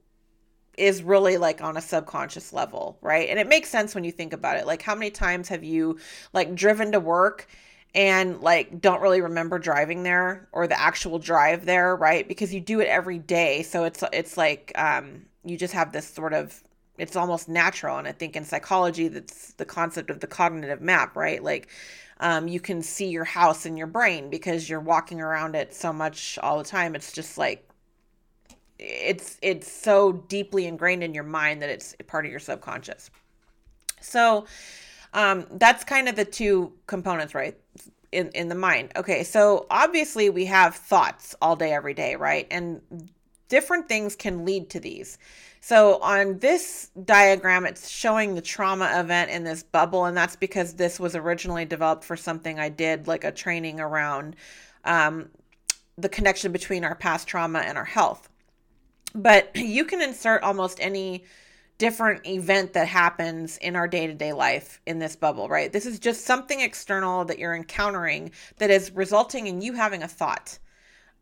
is 0.76 1.02
really 1.02 1.38
like 1.38 1.62
on 1.62 1.78
a 1.78 1.80
subconscious 1.80 2.52
level 2.52 2.98
right? 3.00 3.28
And 3.30 3.38
it 3.38 3.48
makes 3.48 3.70
sense 3.70 3.94
when 3.94 4.04
you 4.04 4.12
think 4.12 4.32
about 4.34 4.58
it. 4.58 4.66
Like 4.66 4.82
how 4.82 4.94
many 4.94 5.10
times 5.10 5.48
have 5.48 5.64
you 5.64 5.98
like 6.34 6.54
driven 6.54 6.92
to 6.92 7.00
work 7.00 7.48
and 7.96 8.42
like 8.42 8.80
don't 8.80 9.00
really 9.00 9.22
remember 9.22 9.58
driving 9.58 10.02
there 10.02 10.46
or 10.52 10.66
the 10.66 10.78
actual 10.78 11.18
drive 11.18 11.64
there, 11.64 11.96
right? 11.96 12.28
Because 12.28 12.52
you 12.52 12.60
do 12.60 12.80
it 12.80 12.88
every 12.88 13.18
day. 13.18 13.62
So 13.62 13.84
it's 13.84 14.04
it's 14.12 14.36
like 14.36 14.70
um 14.76 15.22
you 15.44 15.56
just 15.56 15.72
have 15.72 15.92
this 15.92 16.06
sort 16.06 16.34
of 16.34 16.62
it's 16.98 17.16
almost 17.16 17.48
natural 17.48 17.96
and 17.96 18.06
I 18.06 18.12
think 18.12 18.36
in 18.36 18.44
psychology 18.44 19.08
that's 19.08 19.54
the 19.54 19.64
concept 19.64 20.10
of 20.10 20.20
the 20.20 20.26
cognitive 20.26 20.82
map, 20.82 21.16
right? 21.16 21.42
Like 21.42 21.68
um, 22.20 22.48
you 22.48 22.60
can 22.60 22.82
see 22.82 23.08
your 23.08 23.24
house 23.24 23.66
in 23.66 23.76
your 23.76 23.86
brain 23.86 24.30
because 24.30 24.68
you're 24.68 24.80
walking 24.80 25.20
around 25.20 25.54
it 25.54 25.74
so 25.74 25.92
much 25.92 26.38
all 26.42 26.58
the 26.58 26.64
time. 26.64 26.94
It's 26.94 27.12
just 27.12 27.38
like 27.38 27.68
it's 28.78 29.38
it's 29.40 29.70
so 29.70 30.12
deeply 30.12 30.66
ingrained 30.66 31.02
in 31.02 31.14
your 31.14 31.24
mind 31.24 31.62
that 31.62 31.70
it's 31.70 31.94
part 32.06 32.26
of 32.26 32.30
your 32.30 32.40
subconscious. 32.40 33.10
So 34.00 34.46
um, 35.16 35.46
that's 35.52 35.82
kind 35.82 36.08
of 36.08 36.14
the 36.14 36.26
two 36.26 36.72
components, 36.86 37.34
right? 37.34 37.58
In, 38.12 38.28
in 38.34 38.48
the 38.48 38.54
mind. 38.54 38.92
Okay, 38.96 39.24
so 39.24 39.66
obviously 39.70 40.30
we 40.30 40.44
have 40.44 40.76
thoughts 40.76 41.34
all 41.40 41.56
day, 41.56 41.72
every 41.72 41.94
day, 41.94 42.14
right? 42.16 42.46
And 42.50 42.82
different 43.48 43.88
things 43.88 44.14
can 44.14 44.44
lead 44.44 44.68
to 44.70 44.78
these. 44.78 45.18
So 45.60 46.00
on 46.02 46.38
this 46.38 46.90
diagram, 47.06 47.64
it's 47.64 47.88
showing 47.88 48.34
the 48.34 48.42
trauma 48.42 49.00
event 49.00 49.30
in 49.30 49.42
this 49.42 49.62
bubble, 49.62 50.04
and 50.04 50.16
that's 50.16 50.36
because 50.36 50.74
this 50.74 51.00
was 51.00 51.16
originally 51.16 51.64
developed 51.64 52.04
for 52.04 52.16
something 52.16 52.60
I 52.60 52.68
did, 52.68 53.08
like 53.08 53.24
a 53.24 53.32
training 53.32 53.80
around 53.80 54.36
um, 54.84 55.30
the 55.96 56.10
connection 56.10 56.52
between 56.52 56.84
our 56.84 56.94
past 56.94 57.26
trauma 57.26 57.60
and 57.60 57.78
our 57.78 57.84
health. 57.84 58.28
But 59.14 59.50
you 59.56 59.86
can 59.86 60.02
insert 60.02 60.42
almost 60.42 60.78
any 60.78 61.24
different 61.78 62.26
event 62.26 62.72
that 62.72 62.88
happens 62.88 63.58
in 63.58 63.76
our 63.76 63.86
day 63.86 64.06
to 64.06 64.14
day 64.14 64.32
life 64.32 64.80
in 64.86 64.98
this 64.98 65.16
bubble, 65.16 65.48
right? 65.48 65.72
This 65.72 65.86
is 65.86 65.98
just 65.98 66.24
something 66.24 66.60
external 66.60 67.24
that 67.26 67.38
you're 67.38 67.54
encountering 67.54 68.30
that 68.58 68.70
is 68.70 68.90
resulting 68.92 69.46
in 69.46 69.60
you 69.60 69.74
having 69.74 70.02
a 70.02 70.08
thought 70.08 70.58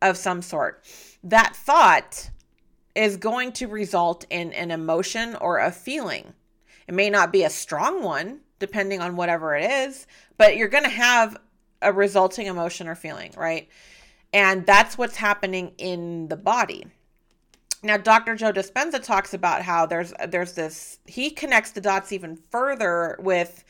of 0.00 0.16
some 0.16 0.42
sort. 0.42 0.84
That 1.24 1.56
thought 1.56 2.30
is 2.94 3.16
going 3.16 3.52
to 3.52 3.66
result 3.66 4.24
in 4.30 4.52
an 4.52 4.70
emotion 4.70 5.34
or 5.36 5.58
a 5.58 5.72
feeling. 5.72 6.32
It 6.86 6.94
may 6.94 7.10
not 7.10 7.32
be 7.32 7.42
a 7.42 7.50
strong 7.50 8.02
one, 8.02 8.40
depending 8.58 9.00
on 9.00 9.16
whatever 9.16 9.56
it 9.56 9.68
is, 9.68 10.06
but 10.36 10.56
you're 10.56 10.68
going 10.68 10.84
to 10.84 10.90
have 10.90 11.36
a 11.82 11.92
resulting 11.92 12.46
emotion 12.46 12.86
or 12.86 12.94
feeling, 12.94 13.32
right? 13.36 13.68
And 14.32 14.66
that's 14.66 14.96
what's 14.98 15.16
happening 15.16 15.72
in 15.78 16.28
the 16.28 16.36
body. 16.36 16.86
Now, 17.84 17.98
Dr. 17.98 18.34
Joe 18.34 18.50
Dispenza 18.50 19.00
talks 19.00 19.34
about 19.34 19.60
how 19.60 19.84
there's 19.84 20.14
there's 20.26 20.54
this 20.54 20.98
he 21.04 21.28
connects 21.30 21.72
the 21.72 21.82
dots 21.82 22.12
even 22.12 22.38
further 22.50 23.16
with 23.20 23.62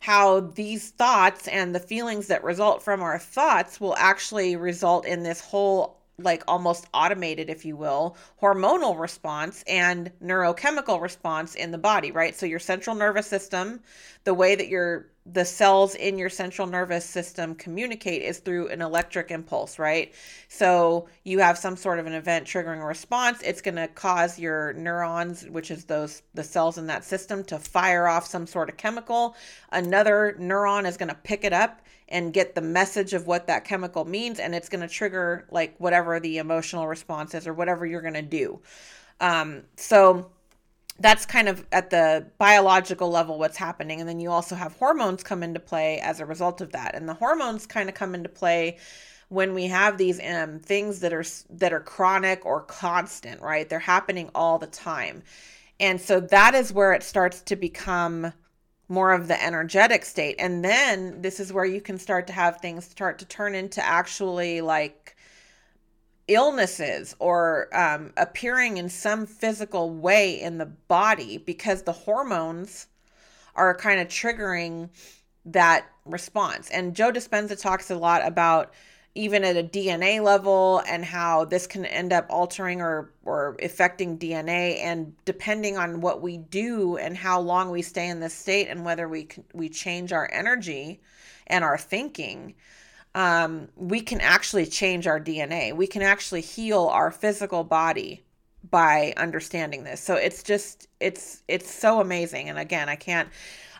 how 0.00 0.40
these 0.40 0.90
thoughts 0.90 1.46
and 1.46 1.72
the 1.72 1.78
feelings 1.78 2.26
that 2.26 2.42
result 2.42 2.82
from 2.82 3.00
our 3.00 3.18
thoughts 3.18 3.80
will 3.80 3.94
actually 3.96 4.56
result 4.56 5.06
in 5.06 5.22
this 5.22 5.40
whole 5.40 6.00
like 6.18 6.42
almost 6.48 6.86
automated, 6.92 7.48
if 7.48 7.64
you 7.64 7.76
will, 7.76 8.16
hormonal 8.42 8.98
response 8.98 9.62
and 9.68 10.10
neurochemical 10.22 11.00
response 11.00 11.54
in 11.54 11.70
the 11.70 11.78
body, 11.78 12.10
right? 12.10 12.34
So 12.34 12.46
your 12.46 12.58
central 12.58 12.96
nervous 12.96 13.28
system, 13.28 13.80
the 14.24 14.34
way 14.34 14.56
that 14.56 14.68
your 14.68 15.10
the 15.26 15.44
cells 15.44 15.94
in 15.94 16.18
your 16.18 16.30
central 16.30 16.66
nervous 16.66 17.04
system 17.04 17.54
communicate 17.54 18.22
is 18.22 18.38
through 18.38 18.68
an 18.68 18.80
electric 18.80 19.30
impulse, 19.30 19.78
right? 19.78 20.14
So 20.48 21.08
you 21.24 21.38
have 21.40 21.58
some 21.58 21.76
sort 21.76 21.98
of 21.98 22.06
an 22.06 22.14
event 22.14 22.46
triggering 22.46 22.80
a 22.80 22.86
response. 22.86 23.42
It's 23.42 23.60
going 23.60 23.76
to 23.76 23.88
cause 23.88 24.38
your 24.38 24.72
neurons, 24.72 25.46
which 25.46 25.70
is 25.70 25.84
those 25.84 26.22
the 26.34 26.42
cells 26.42 26.78
in 26.78 26.86
that 26.86 27.04
system, 27.04 27.44
to 27.44 27.58
fire 27.58 28.08
off 28.08 28.26
some 28.26 28.46
sort 28.46 28.70
of 28.70 28.76
chemical. 28.76 29.36
Another 29.72 30.36
neuron 30.40 30.86
is 30.86 30.96
going 30.96 31.10
to 31.10 31.14
pick 31.14 31.44
it 31.44 31.52
up 31.52 31.82
and 32.08 32.32
get 32.32 32.54
the 32.54 32.60
message 32.60 33.12
of 33.12 33.26
what 33.26 33.46
that 33.46 33.64
chemical 33.64 34.04
means, 34.04 34.40
and 34.40 34.54
it's 34.54 34.68
going 34.68 34.80
to 34.80 34.88
trigger 34.88 35.46
like 35.50 35.76
whatever 35.78 36.18
the 36.18 36.38
emotional 36.38 36.88
response 36.88 37.34
is 37.34 37.46
or 37.46 37.52
whatever 37.52 37.86
you're 37.86 38.00
going 38.00 38.14
to 38.14 38.22
do. 38.22 38.58
Um, 39.20 39.62
so 39.76 40.30
that's 41.00 41.24
kind 41.24 41.48
of 41.48 41.66
at 41.72 41.90
the 41.90 42.26
biological 42.38 43.10
level 43.10 43.38
what's 43.38 43.56
happening. 43.56 44.00
And 44.00 44.08
then 44.08 44.20
you 44.20 44.30
also 44.30 44.54
have 44.54 44.74
hormones 44.74 45.22
come 45.22 45.42
into 45.42 45.58
play 45.58 45.98
as 45.98 46.20
a 46.20 46.26
result 46.26 46.60
of 46.60 46.72
that. 46.72 46.94
And 46.94 47.08
the 47.08 47.14
hormones 47.14 47.66
kind 47.66 47.88
of 47.88 47.94
come 47.94 48.14
into 48.14 48.28
play 48.28 48.76
when 49.28 49.54
we 49.54 49.66
have 49.66 49.96
these 49.96 50.20
um, 50.22 50.58
things 50.58 51.00
that 51.00 51.12
are 51.12 51.24
that 51.50 51.72
are 51.72 51.80
chronic 51.80 52.44
or 52.44 52.60
constant 52.62 53.40
right? 53.40 53.68
They're 53.68 53.78
happening 53.78 54.30
all 54.34 54.58
the 54.58 54.66
time. 54.66 55.22
And 55.78 55.98
so 56.00 56.20
that 56.20 56.54
is 56.54 56.72
where 56.72 56.92
it 56.92 57.02
starts 57.02 57.40
to 57.42 57.56
become 57.56 58.34
more 58.88 59.12
of 59.12 59.28
the 59.28 59.42
energetic 59.42 60.04
state. 60.04 60.36
And 60.38 60.62
then 60.62 61.22
this 61.22 61.40
is 61.40 61.52
where 61.52 61.64
you 61.64 61.80
can 61.80 61.96
start 61.96 62.26
to 62.26 62.32
have 62.34 62.58
things 62.58 62.84
start 62.84 63.18
to 63.20 63.24
turn 63.24 63.54
into 63.54 63.82
actually 63.82 64.60
like 64.60 65.16
illnesses 66.30 67.14
or 67.18 67.68
um, 67.76 68.12
appearing 68.16 68.76
in 68.76 68.88
some 68.88 69.26
physical 69.26 69.90
way 69.90 70.40
in 70.40 70.58
the 70.58 70.66
body 70.66 71.38
because 71.38 71.82
the 71.82 71.92
hormones 71.92 72.86
are 73.56 73.74
kind 73.74 74.00
of 74.00 74.08
triggering 74.08 74.88
that 75.44 75.86
response. 76.04 76.70
And 76.70 76.94
Joe 76.94 77.10
Dispenza 77.10 77.60
talks 77.60 77.90
a 77.90 77.96
lot 77.96 78.24
about 78.24 78.72
even 79.16 79.42
at 79.42 79.56
a 79.56 79.62
DNA 79.62 80.22
level 80.22 80.82
and 80.86 81.04
how 81.04 81.44
this 81.44 81.66
can 81.66 81.84
end 81.84 82.12
up 82.12 82.26
altering 82.30 82.80
or 82.80 83.12
or 83.24 83.56
affecting 83.60 84.16
DNA 84.16 84.78
and 84.78 85.14
depending 85.24 85.76
on 85.76 86.00
what 86.00 86.22
we 86.22 86.38
do 86.38 86.96
and 86.96 87.16
how 87.16 87.40
long 87.40 87.70
we 87.70 87.82
stay 87.82 88.08
in 88.08 88.20
this 88.20 88.34
state 88.34 88.68
and 88.68 88.84
whether 88.84 89.08
we 89.08 89.28
we 89.52 89.68
change 89.68 90.12
our 90.12 90.30
energy 90.32 91.00
and 91.48 91.64
our 91.64 91.76
thinking 91.76 92.54
um, 93.14 93.68
we 93.76 94.00
can 94.00 94.20
actually 94.20 94.66
change 94.66 95.06
our 95.06 95.20
DNA. 95.20 95.74
We 95.74 95.86
can 95.86 96.02
actually 96.02 96.42
heal 96.42 96.86
our 96.86 97.10
physical 97.10 97.64
body 97.64 98.24
by 98.68 99.14
understanding 99.16 99.84
this. 99.84 100.00
So 100.00 100.14
it's 100.14 100.42
just 100.42 100.88
it's 101.00 101.42
it's 101.48 101.72
so 101.72 102.00
amazing. 102.00 102.48
And 102.48 102.58
again, 102.58 102.88
I 102.88 102.96
can't 102.96 103.28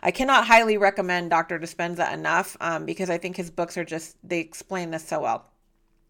I 0.03 0.11
cannot 0.11 0.47
highly 0.47 0.77
recommend 0.77 1.29
Dr. 1.29 1.59
Dispenza 1.59 2.11
enough 2.13 2.57
um, 2.59 2.85
because 2.85 3.09
I 3.09 3.17
think 3.17 3.37
his 3.37 3.51
books 3.51 3.77
are 3.77 3.85
just 3.85 4.17
they 4.23 4.39
explain 4.39 4.91
this 4.91 5.07
so 5.07 5.21
well. 5.21 5.45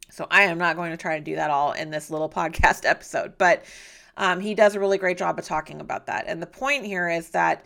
So 0.10 0.27
I 0.29 0.43
am 0.43 0.57
not 0.57 0.75
going 0.75 0.91
to 0.91 0.97
try 0.97 1.17
to 1.17 1.23
do 1.23 1.36
that 1.36 1.51
all 1.51 1.73
in 1.73 1.89
this 1.89 2.10
little 2.10 2.29
podcast 2.41 2.86
episode, 2.86 3.38
but 3.38 3.63
um, 4.17 4.39
he 4.39 4.55
does 4.55 4.75
a 4.75 4.79
really 4.79 4.97
great 4.97 5.17
job 5.17 5.39
of 5.39 5.45
talking 5.45 5.79
about 5.79 6.07
that. 6.07 6.25
And 6.27 6.41
the 6.41 6.47
point 6.47 6.86
here 6.86 7.10
is 7.10 7.29
that 7.29 7.65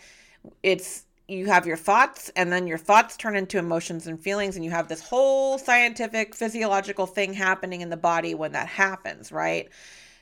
it's 0.61 1.04
you 1.27 1.47
have 1.47 1.65
your 1.65 1.77
thoughts 1.77 2.29
and 2.35 2.51
then 2.51 2.67
your 2.67 2.77
thoughts 2.77 3.17
turn 3.17 3.35
into 3.35 3.57
emotions 3.57 4.07
and 4.07 4.19
feelings 4.19 4.55
and 4.55 4.63
you 4.63 4.71
have 4.71 4.87
this 4.87 5.01
whole 5.01 5.57
scientific 5.57 6.35
physiological 6.35 7.05
thing 7.05 7.33
happening 7.33 7.81
in 7.81 7.89
the 7.89 7.97
body 7.97 8.35
when 8.35 8.51
that 8.51 8.67
happens 8.67 9.31
right? 9.31 9.69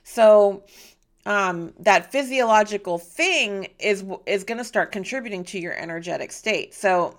So 0.03 0.63
um, 1.25 1.73
that 1.79 2.11
physiological 2.11 2.97
thing 2.97 3.69
is 3.79 4.03
is 4.25 4.43
going 4.43 4.57
to 4.57 4.63
start 4.63 4.91
contributing 4.91 5.43
to 5.45 5.59
your 5.59 5.73
energetic 5.73 6.31
state. 6.31 6.73
So 6.73 7.17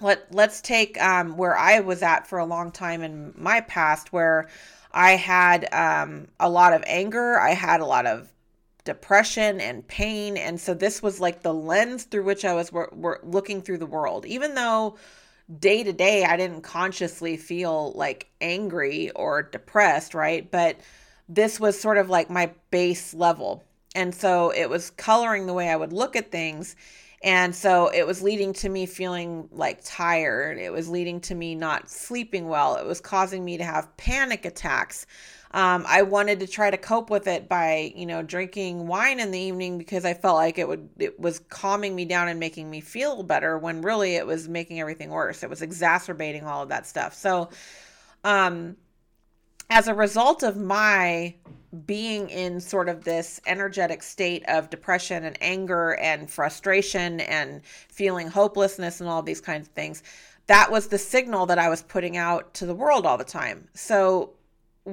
let 0.00 0.32
let's 0.34 0.60
take 0.60 1.00
um, 1.00 1.36
where 1.36 1.56
i 1.56 1.80
was 1.80 2.02
at 2.02 2.26
for 2.26 2.38
a 2.38 2.44
long 2.44 2.70
time 2.70 3.02
in 3.02 3.32
my 3.36 3.60
past 3.62 4.12
where 4.12 4.48
i 4.92 5.12
had 5.12 5.72
um, 5.72 6.28
a 6.38 6.48
lot 6.48 6.72
of 6.72 6.82
anger 6.86 7.38
i 7.38 7.50
had 7.50 7.80
a 7.80 7.86
lot 7.86 8.06
of 8.06 8.30
depression 8.90 9.60
and 9.60 9.86
pain. 9.86 10.36
And 10.36 10.60
so 10.60 10.74
this 10.74 11.00
was 11.00 11.20
like 11.20 11.42
the 11.42 11.54
lens 11.54 12.02
through 12.02 12.24
which 12.24 12.44
I 12.44 12.54
was 12.54 12.72
wor- 12.72 12.90
wor- 12.92 13.20
looking 13.22 13.62
through 13.62 13.78
the 13.78 13.86
world. 13.86 14.26
Even 14.26 14.56
though 14.56 14.96
day 15.60 15.84
to 15.84 15.92
day, 15.92 16.24
I 16.24 16.36
didn't 16.36 16.62
consciously 16.62 17.36
feel 17.36 17.92
like 17.92 18.26
angry 18.40 19.10
or 19.12 19.44
depressed, 19.44 20.12
right? 20.12 20.50
But 20.50 20.80
this 21.28 21.60
was 21.60 21.80
sort 21.80 21.98
of 21.98 22.10
like 22.10 22.30
my 22.30 22.50
base 22.72 23.14
level. 23.14 23.62
And 23.94 24.12
so 24.12 24.50
it 24.50 24.68
was 24.68 24.90
coloring 24.90 25.46
the 25.46 25.54
way 25.54 25.68
I 25.68 25.76
would 25.76 25.92
look 25.92 26.16
at 26.16 26.32
things. 26.32 26.74
And 27.22 27.54
so 27.54 27.90
it 27.94 28.04
was 28.04 28.22
leading 28.22 28.52
to 28.54 28.68
me 28.68 28.86
feeling 28.86 29.48
like 29.52 29.84
tired. 29.84 30.58
It 30.58 30.72
was 30.72 30.88
leading 30.88 31.20
to 31.22 31.36
me 31.36 31.54
not 31.54 31.88
sleeping 31.88 32.48
well. 32.48 32.74
It 32.74 32.86
was 32.86 33.00
causing 33.00 33.44
me 33.44 33.56
to 33.58 33.64
have 33.64 33.96
panic 33.96 34.44
attacks. 34.44 35.06
Um, 35.52 35.84
I 35.88 36.02
wanted 36.02 36.40
to 36.40 36.46
try 36.46 36.70
to 36.70 36.76
cope 36.76 37.10
with 37.10 37.26
it 37.26 37.48
by, 37.48 37.92
you 37.96 38.06
know, 38.06 38.22
drinking 38.22 38.86
wine 38.86 39.18
in 39.18 39.32
the 39.32 39.38
evening 39.38 39.78
because 39.78 40.04
I 40.04 40.14
felt 40.14 40.36
like 40.36 40.58
it 40.58 40.68
would 40.68 40.88
it 40.98 41.18
was 41.18 41.40
calming 41.40 41.96
me 41.96 42.04
down 42.04 42.28
and 42.28 42.38
making 42.38 42.70
me 42.70 42.80
feel 42.80 43.24
better 43.24 43.58
when 43.58 43.82
really 43.82 44.14
it 44.14 44.26
was 44.26 44.48
making 44.48 44.78
everything 44.78 45.10
worse. 45.10 45.42
It 45.42 45.50
was 45.50 45.60
exacerbating 45.60 46.44
all 46.44 46.62
of 46.62 46.68
that 46.68 46.86
stuff. 46.86 47.14
So, 47.14 47.50
um, 48.22 48.76
as 49.70 49.88
a 49.88 49.94
result 49.94 50.44
of 50.44 50.56
my 50.56 51.34
being 51.86 52.28
in 52.30 52.60
sort 52.60 52.88
of 52.88 53.04
this 53.04 53.40
energetic 53.46 54.02
state 54.02 54.44
of 54.48 54.70
depression 54.70 55.24
and 55.24 55.36
anger 55.40 55.96
and 55.96 56.30
frustration 56.30 57.20
and 57.20 57.64
feeling 57.64 58.28
hopelessness 58.28 59.00
and 59.00 59.08
all 59.08 59.22
these 59.22 59.40
kinds 59.40 59.68
of 59.68 59.74
things, 59.74 60.02
that 60.46 60.70
was 60.70 60.88
the 60.88 60.98
signal 60.98 61.46
that 61.46 61.58
I 61.58 61.68
was 61.68 61.82
putting 61.82 62.16
out 62.16 62.54
to 62.54 62.66
the 62.66 62.74
world 62.74 63.06
all 63.06 63.16
the 63.16 63.24
time. 63.24 63.68
So 63.74 64.34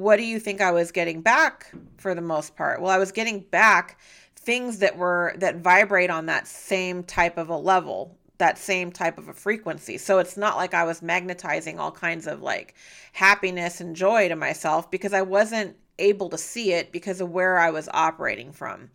what 0.02 0.18
do 0.18 0.24
you 0.24 0.40
think 0.40 0.62
I 0.62 0.72
was 0.72 0.92
getting 0.92 1.22
back 1.22 1.72
for 1.98 2.16
the 2.16 2.22
most 2.22 2.56
part? 2.56 2.82
Well, 2.82 2.92
I 2.92 2.98
was 2.98 3.12
getting 3.12 3.42
back 3.42 4.00
things 4.36 4.80
that 4.80 4.98
were 4.98 5.36
that 5.38 5.58
vibrate 5.58 6.10
on 6.10 6.26
that 6.28 6.48
same 6.48 7.04
type 7.04 7.38
of 7.38 7.50
a 7.50 7.58
level, 7.58 8.18
that 8.38 8.58
same 8.58 8.92
type 8.92 9.18
of 9.18 9.28
a 9.28 9.34
frequency. 9.34 9.98
So 9.98 10.20
it's 10.20 10.38
not 10.38 10.56
like 10.56 10.74
I 10.74 10.86
was 10.86 11.02
magnetizing 11.02 11.80
all 11.80 11.92
kinds 11.92 12.28
of 12.28 12.42
like 12.42 12.76
happiness 13.14 13.82
and 13.82 13.96
joy 13.96 14.30
to 14.30 14.36
myself 14.36 14.90
because 14.90 15.14
I 15.14 15.22
wasn't 15.22 15.76
able 16.00 16.30
to 16.30 16.38
see 16.38 16.74
it 16.74 16.92
because 16.92 17.22
of 17.22 17.32
where 17.32 17.58
I 17.58 17.72
was 17.72 17.90
operating 17.94 18.52
from 18.52 18.90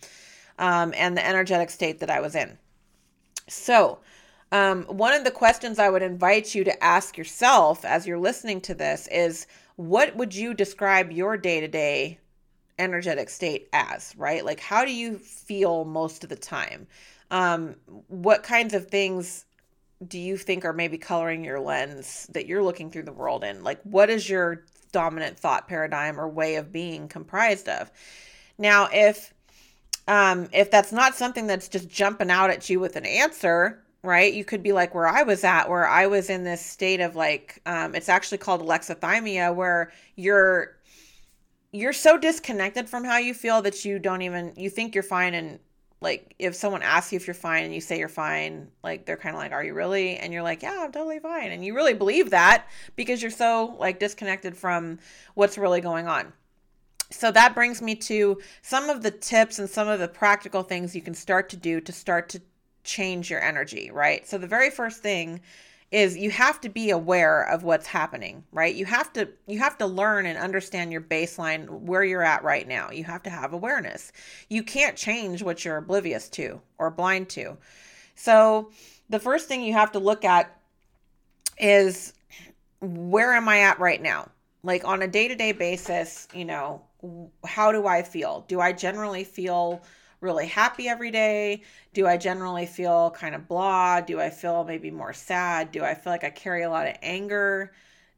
um, 0.58 0.94
and 0.96 1.16
the 1.16 1.26
energetic 1.26 1.70
state 1.70 2.00
that 2.00 2.10
I 2.10 2.20
was 2.20 2.34
in. 2.34 2.56
So, 3.48 3.98
um, 4.52 4.84
one 4.84 5.14
of 5.14 5.24
the 5.24 5.30
questions 5.30 5.78
I 5.78 5.88
would 5.88 6.02
invite 6.02 6.54
you 6.54 6.62
to 6.64 6.84
ask 6.84 7.16
yourself 7.16 7.84
as 7.84 8.06
you're 8.06 8.18
listening 8.18 8.60
to 8.62 8.74
this 8.74 9.08
is 9.08 9.46
what 9.88 10.16
would 10.16 10.34
you 10.34 10.54
describe 10.54 11.10
your 11.10 11.36
day 11.36 11.60
to 11.60 11.68
day 11.68 12.18
energetic 12.78 13.28
state 13.28 13.68
as, 13.72 14.14
right? 14.16 14.44
Like, 14.44 14.60
how 14.60 14.84
do 14.84 14.92
you 14.92 15.18
feel 15.18 15.84
most 15.84 16.24
of 16.24 16.30
the 16.30 16.36
time? 16.36 16.86
Um, 17.30 17.76
what 18.08 18.42
kinds 18.42 18.74
of 18.74 18.88
things 18.88 19.44
do 20.06 20.18
you 20.18 20.36
think 20.36 20.64
are 20.64 20.72
maybe 20.72 20.98
coloring 20.98 21.44
your 21.44 21.60
lens 21.60 22.26
that 22.32 22.46
you're 22.46 22.62
looking 22.62 22.90
through 22.90 23.04
the 23.04 23.12
world 23.12 23.44
in? 23.44 23.62
Like, 23.62 23.80
what 23.82 24.10
is 24.10 24.28
your 24.28 24.64
dominant 24.92 25.38
thought 25.38 25.68
paradigm 25.68 26.20
or 26.20 26.28
way 26.28 26.56
of 26.56 26.72
being 26.72 27.08
comprised 27.08 27.68
of? 27.68 27.90
Now, 28.58 28.88
if 28.92 29.32
um, 30.08 30.48
if 30.52 30.70
that's 30.70 30.92
not 30.92 31.14
something 31.14 31.46
that's 31.46 31.68
just 31.68 31.88
jumping 31.88 32.30
out 32.30 32.50
at 32.50 32.68
you 32.68 32.80
with 32.80 32.96
an 32.96 33.06
answer, 33.06 33.82
right? 34.02 34.32
You 34.32 34.44
could 34.44 34.62
be 34.62 34.72
like 34.72 34.94
where 34.94 35.06
I 35.06 35.22
was 35.22 35.44
at, 35.44 35.68
where 35.68 35.86
I 35.86 36.06
was 36.06 36.28
in 36.28 36.44
this 36.44 36.64
state 36.64 37.00
of 37.00 37.14
like, 37.14 37.60
um, 37.66 37.94
it's 37.94 38.08
actually 38.08 38.38
called 38.38 38.60
alexithymia, 38.60 39.54
where 39.54 39.92
you're 40.16 40.76
you're 41.72 41.92
so 41.92 42.18
disconnected 42.18 42.88
from 42.88 43.02
how 43.04 43.16
you 43.16 43.32
feel 43.32 43.62
that 43.62 43.84
you 43.84 43.98
don't 43.98 44.22
even 44.22 44.52
you 44.56 44.68
think 44.68 44.94
you're 44.94 45.02
fine 45.02 45.32
and 45.32 45.58
like 46.02 46.34
if 46.38 46.54
someone 46.54 46.82
asks 46.82 47.12
you 47.12 47.16
if 47.16 47.26
you're 47.26 47.32
fine 47.32 47.64
and 47.64 47.74
you 47.74 47.80
say 47.80 47.98
you're 47.98 48.08
fine 48.08 48.68
like 48.84 49.06
they're 49.06 49.16
kind 49.16 49.34
of 49.34 49.40
like 49.40 49.52
are 49.52 49.64
you 49.64 49.72
really? 49.72 50.16
And 50.16 50.32
you're 50.32 50.42
like 50.42 50.62
yeah 50.62 50.82
i'm 50.84 50.92
totally 50.92 51.18
fine. 51.18 51.50
And 51.50 51.64
you 51.64 51.74
really 51.74 51.94
believe 51.94 52.30
that 52.30 52.66
because 52.96 53.22
you're 53.22 53.30
so 53.30 53.76
like 53.78 53.98
disconnected 53.98 54.56
from 54.56 54.98
what's 55.34 55.56
really 55.56 55.80
going 55.80 56.08
on. 56.08 56.32
So 57.10 57.30
that 57.30 57.54
brings 57.54 57.82
me 57.82 57.94
to 57.96 58.40
some 58.62 58.90
of 58.90 59.02
the 59.02 59.10
tips 59.10 59.58
and 59.58 59.68
some 59.68 59.88
of 59.88 60.00
the 60.00 60.08
practical 60.08 60.62
things 60.62 60.96
you 60.96 61.02
can 61.02 61.14
start 61.14 61.48
to 61.50 61.56
do 61.56 61.80
to 61.80 61.92
start 61.92 62.28
to 62.30 62.42
change 62.84 63.30
your 63.30 63.42
energy, 63.42 63.90
right? 63.92 64.26
So 64.26 64.38
the 64.38 64.46
very 64.46 64.70
first 64.70 65.02
thing 65.02 65.40
is 65.92 66.16
you 66.16 66.30
have 66.30 66.58
to 66.62 66.70
be 66.70 66.90
aware 66.90 67.42
of 67.42 67.64
what's 67.64 67.86
happening, 67.86 68.42
right? 68.50 68.74
You 68.74 68.86
have 68.86 69.12
to 69.12 69.28
you 69.46 69.58
have 69.58 69.76
to 69.78 69.86
learn 69.86 70.24
and 70.24 70.38
understand 70.38 70.90
your 70.90 71.02
baseline 71.02 71.68
where 71.68 72.02
you're 72.02 72.22
at 72.22 72.42
right 72.42 72.66
now. 72.66 72.90
You 72.90 73.04
have 73.04 73.22
to 73.24 73.30
have 73.30 73.52
awareness. 73.52 74.10
You 74.48 74.62
can't 74.62 74.96
change 74.96 75.42
what 75.42 75.64
you're 75.64 75.76
oblivious 75.76 76.30
to 76.30 76.60
or 76.78 76.90
blind 76.90 77.28
to. 77.30 77.58
So 78.14 78.70
the 79.10 79.18
first 79.20 79.48
thing 79.48 79.62
you 79.62 79.74
have 79.74 79.92
to 79.92 79.98
look 79.98 80.24
at 80.24 80.58
is 81.58 82.14
where 82.80 83.34
am 83.34 83.48
I 83.48 83.60
at 83.60 83.78
right 83.78 84.00
now? 84.00 84.30
Like 84.62 84.84
on 84.84 85.02
a 85.02 85.08
day-to-day 85.08 85.52
basis, 85.52 86.26
you 86.34 86.44
know, 86.44 86.82
how 87.44 87.70
do 87.72 87.86
I 87.86 88.02
feel? 88.02 88.44
Do 88.48 88.60
I 88.60 88.72
generally 88.72 89.24
feel 89.24 89.82
really 90.22 90.46
happy 90.46 90.88
every 90.88 91.10
day? 91.10 91.62
Do 91.92 92.06
I 92.06 92.16
generally 92.16 92.66
feel 92.66 93.10
kind 93.10 93.34
of 93.34 93.48
blah? 93.48 94.00
Do 94.00 94.20
I 94.20 94.30
feel 94.30 94.64
maybe 94.64 94.90
more 94.90 95.12
sad? 95.12 95.72
Do 95.72 95.84
I 95.84 95.94
feel 95.94 96.12
like 96.12 96.24
I 96.24 96.30
carry 96.30 96.62
a 96.62 96.70
lot 96.70 96.86
of 96.86 96.96
anger? 97.02 97.72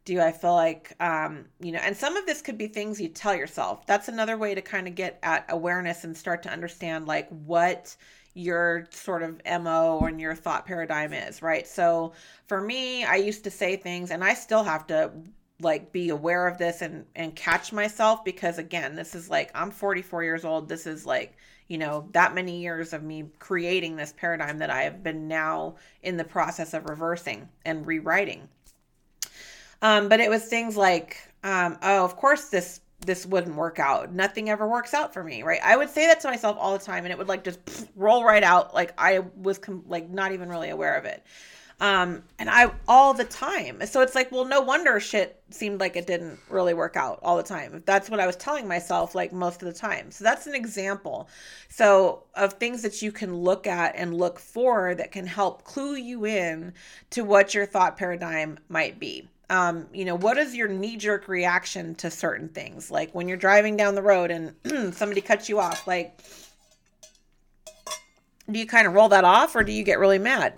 Do 0.04 0.20
I 0.20 0.32
feel 0.32 0.54
like, 0.54 0.94
um, 1.00 1.46
you 1.60 1.72
know, 1.72 1.80
and 1.82 1.96
some 1.96 2.16
of 2.16 2.26
this 2.26 2.42
could 2.42 2.58
be 2.58 2.68
things 2.68 3.00
you 3.00 3.08
tell 3.08 3.34
yourself. 3.34 3.86
That's 3.86 4.08
another 4.08 4.36
way 4.36 4.54
to 4.54 4.60
kind 4.60 4.86
of 4.86 4.94
get 4.94 5.18
at 5.22 5.46
awareness 5.48 6.04
and 6.04 6.16
start 6.16 6.42
to 6.44 6.52
understand 6.52 7.06
like 7.06 7.28
what 7.30 7.96
your 8.34 8.86
sort 8.90 9.22
of 9.22 9.40
MO 9.62 10.00
and 10.00 10.20
your 10.20 10.34
thought 10.34 10.66
paradigm 10.66 11.12
is, 11.12 11.40
right? 11.40 11.66
So 11.66 12.12
for 12.46 12.60
me, 12.60 13.04
I 13.04 13.16
used 13.16 13.44
to 13.44 13.50
say 13.50 13.76
things 13.76 14.10
and 14.10 14.22
I 14.22 14.34
still 14.34 14.64
have 14.64 14.86
to 14.88 15.10
like 15.60 15.92
be 15.92 16.10
aware 16.10 16.48
of 16.48 16.58
this 16.58 16.82
and 16.82 17.06
and 17.14 17.34
catch 17.36 17.72
myself 17.72 18.24
because 18.24 18.58
again, 18.58 18.96
this 18.96 19.14
is 19.14 19.30
like 19.30 19.50
I'm 19.54 19.70
44 19.70 20.24
years 20.24 20.44
old. 20.44 20.68
This 20.68 20.86
is 20.86 21.06
like 21.06 21.36
you 21.68 21.78
know, 21.78 22.08
that 22.12 22.34
many 22.34 22.60
years 22.60 22.92
of 22.92 23.02
me 23.02 23.24
creating 23.38 23.96
this 23.96 24.12
paradigm 24.16 24.58
that 24.58 24.70
I 24.70 24.82
have 24.82 25.02
been 25.02 25.28
now 25.28 25.76
in 26.02 26.16
the 26.16 26.24
process 26.24 26.74
of 26.74 26.88
reversing 26.88 27.48
and 27.64 27.86
rewriting. 27.86 28.48
Um, 29.82 30.08
but 30.08 30.20
it 30.20 30.30
was 30.30 30.44
things 30.44 30.76
like, 30.76 31.18
um, 31.42 31.78
oh, 31.82 32.04
of 32.04 32.16
course 32.16 32.48
this 32.48 32.80
this 33.04 33.26
wouldn't 33.26 33.54
work 33.54 33.78
out. 33.78 34.14
Nothing 34.14 34.48
ever 34.48 34.66
works 34.66 34.94
out 34.94 35.12
for 35.12 35.22
me, 35.22 35.42
right? 35.42 35.60
I 35.62 35.76
would 35.76 35.90
say 35.90 36.06
that 36.06 36.20
to 36.20 36.28
myself 36.28 36.56
all 36.58 36.72
the 36.72 36.82
time, 36.82 37.04
and 37.04 37.12
it 37.12 37.18
would 37.18 37.28
like 37.28 37.44
just 37.44 37.58
roll 37.96 38.24
right 38.24 38.42
out, 38.42 38.72
like 38.72 38.94
I 38.96 39.24
was 39.36 39.58
com- 39.58 39.84
like 39.86 40.08
not 40.08 40.32
even 40.32 40.48
really 40.48 40.70
aware 40.70 40.96
of 40.96 41.04
it 41.04 41.22
um 41.80 42.22
and 42.38 42.48
i 42.48 42.70
all 42.88 43.14
the 43.14 43.24
time. 43.24 43.84
So 43.86 44.00
it's 44.00 44.14
like 44.14 44.30
well 44.30 44.44
no 44.44 44.60
wonder 44.60 44.98
shit 45.00 45.40
seemed 45.50 45.80
like 45.80 45.96
it 45.96 46.06
didn't 46.06 46.38
really 46.48 46.74
work 46.74 46.96
out 46.96 47.20
all 47.22 47.36
the 47.36 47.42
time. 47.42 47.82
That's 47.86 48.10
what 48.10 48.20
i 48.20 48.26
was 48.26 48.36
telling 48.36 48.66
myself 48.66 49.14
like 49.14 49.32
most 49.32 49.62
of 49.62 49.66
the 49.72 49.78
time. 49.78 50.10
So 50.10 50.24
that's 50.24 50.46
an 50.46 50.54
example. 50.54 51.28
So 51.68 52.24
of 52.34 52.54
things 52.54 52.82
that 52.82 53.02
you 53.02 53.12
can 53.12 53.36
look 53.36 53.66
at 53.66 53.94
and 53.96 54.16
look 54.16 54.38
for 54.38 54.94
that 54.94 55.12
can 55.12 55.26
help 55.26 55.64
clue 55.64 55.96
you 55.96 56.24
in 56.26 56.72
to 57.10 57.24
what 57.24 57.54
your 57.54 57.66
thought 57.66 57.96
paradigm 57.96 58.58
might 58.68 58.98
be. 58.98 59.28
Um, 59.50 59.86
you 59.92 60.04
know, 60.04 60.14
what 60.14 60.38
is 60.38 60.54
your 60.54 60.68
knee 60.68 60.96
jerk 60.96 61.28
reaction 61.28 61.94
to 61.96 62.10
certain 62.10 62.48
things? 62.48 62.90
Like 62.90 63.14
when 63.14 63.28
you're 63.28 63.36
driving 63.36 63.76
down 63.76 63.94
the 63.94 64.02
road 64.02 64.30
and 64.30 64.54
somebody 64.94 65.20
cuts 65.20 65.48
you 65.48 65.60
off, 65.60 65.86
like, 65.86 66.18
do 68.50 68.58
you 68.58 68.66
kind 68.66 68.86
of 68.86 68.94
roll 68.94 69.08
that 69.10 69.24
off 69.24 69.54
or 69.54 69.62
do 69.62 69.72
you 69.72 69.84
get 69.84 69.98
really 69.98 70.18
mad? 70.18 70.54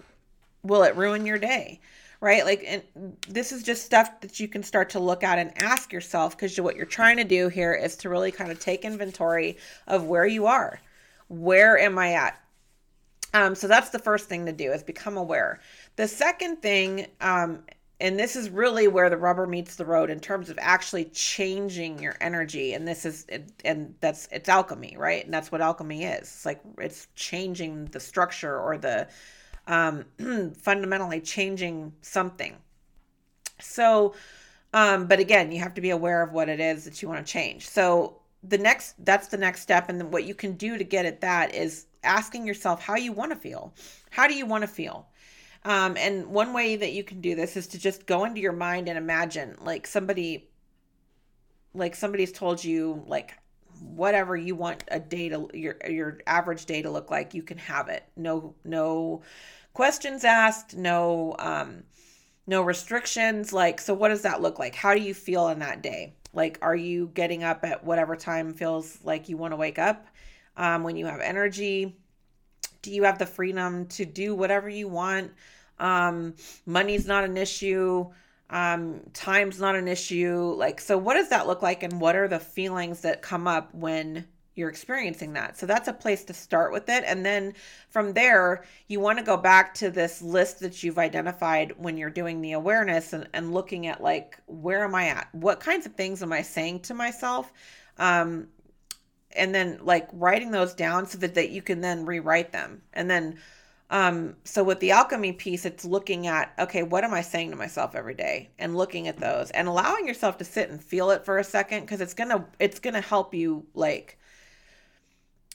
Will 0.67 0.83
it 0.83 0.97
ruin 0.97 1.27
your 1.27 1.39
day? 1.39 1.81
Right? 2.21 2.45
Like, 2.45 2.65
and 2.67 3.17
this 3.29 3.53
is 3.53 3.63
just 3.63 3.85
stuff 3.85 4.21
that 4.23 4.41
you 4.41 4.49
can 4.49 4.63
start 4.63 4.91
to 4.91 5.01
look 5.01 5.23
at 5.23 5.39
and 5.39 5.53
ask 5.63 5.93
yourself 5.93 6.37
because 6.37 6.59
what 6.61 6.77
you're 6.77 6.87
trying 6.87 7.19
to 7.19 7.25
do 7.25 7.49
here 7.49 7.75
is 7.75 7.97
to 7.99 8.09
really 8.09 8.33
kind 8.33 8.51
of 8.51 8.59
take 8.59 8.85
inventory 8.85 9.59
of 9.87 10.05
where 10.05 10.27
you 10.27 10.47
are. 10.47 10.81
Where 11.29 11.79
am 11.79 11.99
I 11.99 12.15
at? 12.15 12.41
Um, 13.35 13.55
so 13.55 13.69
that's 13.69 13.91
the 13.91 13.99
first 13.99 14.29
thing 14.29 14.47
to 14.47 14.53
do 14.53 14.73
is 14.73 14.83
become 14.83 15.19
aware. 15.19 15.61
The 15.97 16.09
second 16.09 16.63
thing, 16.63 17.07
um, 17.21 17.65
and 18.01 18.19
this 18.19 18.37
is 18.37 18.51
really 18.51 18.89
where 18.89 19.09
the 19.09 19.17
rubber 19.17 19.47
meets 19.47 19.77
the 19.77 19.85
road 19.85 20.11
in 20.11 20.21
terms 20.21 20.51
of 20.51 20.59
actually 20.61 21.07
changing 21.07 21.99
your 22.03 22.15
energy 22.21 22.75
and 22.75 22.87
this 22.87 23.07
is 23.07 23.27
and 23.65 23.95
that's 24.01 24.29
it's 24.31 24.49
alchemy 24.49 24.95
right 24.99 25.25
and 25.25 25.33
that's 25.33 25.51
what 25.51 25.61
alchemy 25.61 26.05
is 26.05 26.21
it's 26.21 26.47
like 26.47 26.61
it's 26.79 27.09
changing 27.15 27.87
the 27.87 28.01
structure 28.01 28.59
or 28.59 28.77
the 28.77 29.09
um, 29.67 30.05
fundamentally 30.57 31.21
changing 31.21 31.93
something. 32.03 32.57
So, 33.61 34.15
um, 34.73 35.07
but 35.07 35.19
again, 35.19 35.53
you 35.53 35.61
have 35.61 35.75
to 35.75 35.81
be 35.81 35.91
aware 35.91 36.23
of 36.23 36.33
what 36.33 36.49
it 36.49 36.61
is 36.61 36.85
that 36.85 37.03
you 37.03 37.09
want 37.09 37.27
to 37.27 37.33
change. 37.33 37.69
So 37.69 38.19
the 38.43 38.59
next, 38.59 38.95
that's 39.05 39.29
the 39.29 39.37
next 39.37 39.63
step. 39.63 39.89
And 39.89 40.13
what 40.13 40.25
you 40.25 40.35
can 40.35 40.53
do 40.53 40.77
to 40.77 40.85
get 40.85 41.07
at 41.07 41.21
that 41.23 41.55
is 41.55 41.87
asking 42.05 42.47
yourself 42.47 42.83
how 42.83 42.97
you 42.97 43.13
want 43.13 43.33
to 43.33 43.37
feel. 43.37 43.75
How 44.11 44.29
do 44.29 44.35
you 44.35 44.47
want 44.47 44.63
to 44.63 44.69
feel? 44.69 45.09
Um, 45.65 45.97
and 45.97 46.29
one 46.29 46.53
way 46.53 46.77
that 46.77 46.93
you 46.93 47.03
can 47.03 47.21
do 47.21 47.35
this 47.35 47.57
is 47.57 47.67
to 47.69 47.79
just 47.79 48.07
go 48.07 48.25
into 48.25 48.41
your 48.41 48.53
mind 48.53 48.89
and 48.89 48.97
imagine 48.97 49.57
like 49.61 49.87
somebody, 49.87 50.49
like 51.75 51.97
somebody's 51.97 52.31
told 52.31 52.63
you 52.63 53.03
like 53.09 53.33
whatever 53.81 54.37
you 54.37 54.55
want 54.55 54.85
a 54.89 55.01
day 55.01 55.29
to 55.29 55.49
your 55.55 55.77
your 55.89 56.19
average 56.27 56.67
day 56.67 56.83
to 56.83 56.91
look 56.91 57.11
like 57.11 57.35
you 57.35 57.43
can 57.43 57.59
have 57.59 57.89
it 57.89 58.05
no 58.17 58.55
no 58.65 59.23
questions 59.73 60.25
asked 60.25 60.77
no 60.77 61.35
um 61.39 61.83
no 62.47 62.63
restrictions. 62.63 63.53
Like, 63.53 63.81
so 63.81 63.93
what 63.95 64.09
does 64.09 64.23
that 64.23 64.41
look 64.41 64.59
like? 64.59 64.75
How 64.75 64.95
do 64.95 65.01
you 65.01 65.15
feel 65.15 65.49
in 65.49 65.59
that 65.61 65.83
day? 65.83 66.15
Like, 66.33 66.59
are 66.63 66.77
you 66.77 67.11
getting 67.15 67.43
up 67.43 67.65
at 67.65 67.85
whatever 67.85 68.15
time 68.15 68.55
feels 68.55 68.99
like 69.03 69.29
you 69.29 69.37
want 69.37 69.53
to 69.53 69.57
wake 69.57 69.79
up? 69.79 70.07
Um, 70.57 70.83
when 70.85 70.97
you 70.97 71.07
have 71.07 71.21
energy, 71.21 71.97
do 72.83 72.93
you 72.93 73.03
have 73.03 73.19
the 73.19 73.27
freedom 73.27 73.87
to 73.89 74.05
do 74.05 74.35
whatever 74.35 74.69
you 74.69 74.89
want? 74.89 75.33
Um, 75.79 76.35
money's 76.65 77.07
not 77.07 77.25
an 77.25 77.37
issue. 77.37 78.07
Um, 78.49 79.01
time's 79.13 79.61
not 79.61 79.75
an 79.75 79.89
issue. 79.89 80.55
Like, 80.57 80.81
so 80.81 80.97
what 80.97 81.15
does 81.15 81.31
that 81.31 81.47
look 81.47 81.63
like? 81.63 81.83
And 81.83 82.01
what 82.01 82.17
are 82.17 82.29
the 82.29 82.39
feelings 82.39 83.01
that 83.01 83.23
come 83.23 83.47
up 83.47 83.75
when 83.75 84.27
you're 84.57 84.71
experiencing 84.71 85.35
that. 85.35 85.59
So 85.59 85.67
that's 85.67 85.87
a 85.87 85.93
place 85.93 86.25
to 86.25 86.35
start 86.35 86.73
with 86.73 86.89
it. 86.89 87.05
And 87.07 87.25
then 87.25 87.53
from 87.91 88.15
there, 88.15 88.65
you 88.89 88.99
want 89.01 89.19
to 89.19 89.25
go 89.25 89.37
back 89.37 89.75
to 89.75 89.91
this 89.91 90.23
list 90.23 90.61
that 90.61 90.83
you've 90.83 90.99
identified 90.99 91.75
when 91.77 91.99
you're 91.99 92.11
doing 92.11 92.41
the 92.41 92.53
awareness 92.53 93.13
and, 93.13 93.29
and 93.35 93.53
looking 93.53 93.87
at 93.87 94.03
like, 94.03 94.39
where 94.47 94.83
am 94.83 94.95
I 94.95 95.09
at? 95.09 95.29
What 95.33 95.61
kinds 95.61 95.85
of 95.85 95.95
things 95.95 96.23
am 96.23 96.33
I 96.33 96.41
saying 96.41 96.81
to 96.81 96.95
myself? 96.95 97.53
Um, 97.99 98.49
and 99.33 99.55
then 99.55 99.79
like 99.83 100.09
writing 100.15 100.51
those 100.51 100.73
down 100.73 101.07
so 101.07 101.19
that, 101.19 101.35
that 101.35 101.51
you 101.51 101.61
can 101.61 101.83
then 101.83 102.07
rewrite 102.07 102.53
them. 102.53 102.81
And 102.95 103.11
then, 103.11 103.39
um, 103.89 104.37
so 104.43 104.65
with 104.65 104.81
the 104.81 104.91
alchemy 104.91 105.33
piece, 105.33 105.65
it's 105.65 105.85
looking 105.85 106.27
at, 106.27 106.53
okay, 106.59 106.83
what 106.83 107.05
am 107.05 107.15
I 107.15 107.21
saying 107.21 107.51
to 107.51 107.57
myself 107.57 107.95
every 107.95 108.15
day 108.15 108.51
and 108.59 108.77
looking 108.77 109.07
at 109.07 109.19
those 109.19 109.51
and 109.53 109.69
allowing 109.69 110.09
yourself 110.09 110.39
to 110.39 110.45
sit 110.45 110.71
and 110.71 110.83
feel 110.83 111.11
it 111.11 111.25
for 111.25 111.39
a 111.39 111.45
second. 111.45 111.87
Cause 111.87 112.01
it's 112.01 112.15
to, 112.15 112.45
it's 112.59 112.81
to 112.81 113.01
help 113.01 113.33
you 113.33 113.65
like, 113.75 114.19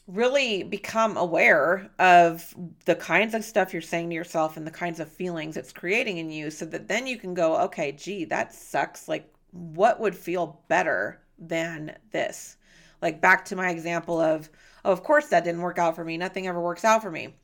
really 0.07 0.63
become 0.63 1.15
aware 1.15 1.89
of 1.99 2.53
the 2.85 2.95
kinds 2.95 3.33
of 3.33 3.43
stuff 3.43 3.71
you're 3.71 3.81
saying 3.81 4.09
to 4.09 4.15
yourself 4.15 4.57
and 4.57 4.65
the 4.65 4.71
kinds 4.71 4.99
of 4.99 5.09
feelings 5.09 5.55
it's 5.55 5.71
creating 5.71 6.17
in 6.17 6.31
you 6.31 6.49
so 6.49 6.65
that 6.65 6.87
then 6.87 7.07
you 7.07 7.17
can 7.17 7.33
go, 7.33 7.57
okay, 7.61 7.91
gee, 7.91 8.25
that 8.25 8.53
sucks. 8.53 9.07
Like, 9.07 9.31
what 9.51 9.99
would 9.99 10.15
feel 10.15 10.61
better 10.67 11.21
than 11.37 11.95
this? 12.11 12.57
Like, 13.01 13.21
back 13.21 13.45
to 13.45 13.55
my 13.55 13.69
example 13.69 14.19
of, 14.19 14.49
oh, 14.85 14.91
of 14.91 15.03
course 15.03 15.27
that 15.27 15.43
didn't 15.43 15.61
work 15.61 15.79
out 15.79 15.95
for 15.95 16.03
me. 16.03 16.17
Nothing 16.17 16.47
ever 16.47 16.61
works 16.61 16.85
out 16.85 17.01
for 17.01 17.11
me. 17.11 17.35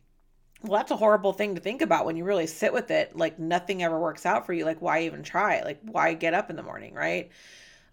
Well, 0.63 0.79
that's 0.79 0.91
a 0.91 0.97
horrible 0.97 1.33
thing 1.33 1.55
to 1.55 1.61
think 1.61 1.81
about 1.81 2.05
when 2.05 2.17
you 2.17 2.23
really 2.23 2.47
sit 2.47 2.73
with 2.73 2.91
it. 2.91 3.15
Like, 3.15 3.37
nothing 3.39 3.83
ever 3.83 3.99
works 3.99 4.25
out 4.25 4.45
for 4.45 4.53
you. 4.53 4.65
Like, 4.65 4.81
why 4.81 5.03
even 5.03 5.23
try? 5.23 5.61
Like, 5.61 5.79
why 5.83 6.13
get 6.13 6.33
up 6.33 6.49
in 6.49 6.55
the 6.55 6.63
morning, 6.63 6.93
right? 6.93 7.29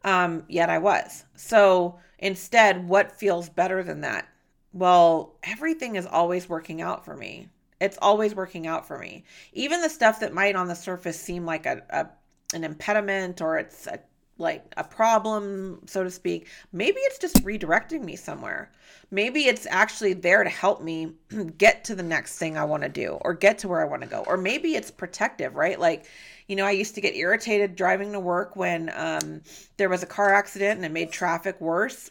Um, 0.03 0.45
yet 0.49 0.71
I 0.71 0.79
was. 0.79 1.25
So 1.35 1.99
instead, 2.19 2.89
what 2.89 3.19
feels 3.19 3.49
better 3.49 3.83
than 3.83 4.01
that? 4.03 4.29
well, 4.75 5.37
everything 5.45 5.95
is 5.97 6.05
always 6.05 6.49
working 6.49 6.83
out 6.83 7.05
for 7.05 7.17
me. 7.17 7.49
It's 7.81 7.99
always 8.03 8.35
working 8.35 8.67
out 8.67 8.87
for 8.87 8.99
me. 8.99 9.25
Even 9.53 9.81
the 9.81 9.89
stuff 9.89 10.21
that 10.21 10.35
might 10.35 10.57
on 10.57 10.69
the 10.69 10.75
surface 10.75 11.19
seem 11.19 11.47
like 11.47 11.65
a, 11.65 11.83
a 11.91 12.09
an 12.55 12.65
impediment 12.65 13.41
or 13.41 13.59
it's 13.59 13.87
a, 13.87 14.01
like 14.39 14.75
a 14.77 14.85
problem, 14.85 15.81
so 15.87 16.03
to 16.03 16.11
speak, 16.11 16.49
maybe 16.73 16.99
it's 17.01 17.19
just 17.19 17.37
redirecting 17.45 18.03
me 18.03 18.17
somewhere. 18.17 18.73
Maybe 19.11 19.45
it's 19.45 19.67
actually 19.71 20.15
there 20.15 20.43
to 20.43 20.51
help 20.51 20.83
me 20.83 21.13
get 21.59 21.85
to 21.85 21.95
the 21.95 22.03
next 22.03 22.37
thing 22.39 22.59
I 22.59 22.65
want 22.65 22.83
to 22.83 22.89
do 22.89 23.19
or 23.21 23.33
get 23.35 23.59
to 23.59 23.69
where 23.69 23.81
I 23.81 23.85
want 23.85 24.03
to 24.03 24.09
go. 24.09 24.25
Or 24.27 24.37
maybe 24.37 24.75
it's 24.75 24.91
protective, 24.91 25.55
right? 25.55 25.79
Like, 25.79 26.07
you 26.49 26.57
know, 26.57 26.65
I 26.65 26.73
used 26.73 26.97
to 26.97 27.01
get 27.01 27.15
irritated 27.15 27.77
driving 27.77 28.13
to 28.13 28.21
work 28.21 28.57
when 28.57 28.91
um, 28.95 29.41
there 29.77 29.89
was 29.89 30.03
a 30.03 30.07
car 30.07 30.35
accident 30.35 30.79
and 30.79 30.85
it 30.85 30.93
made 30.93 31.13
traffic 31.13 31.61
worse 31.61 32.11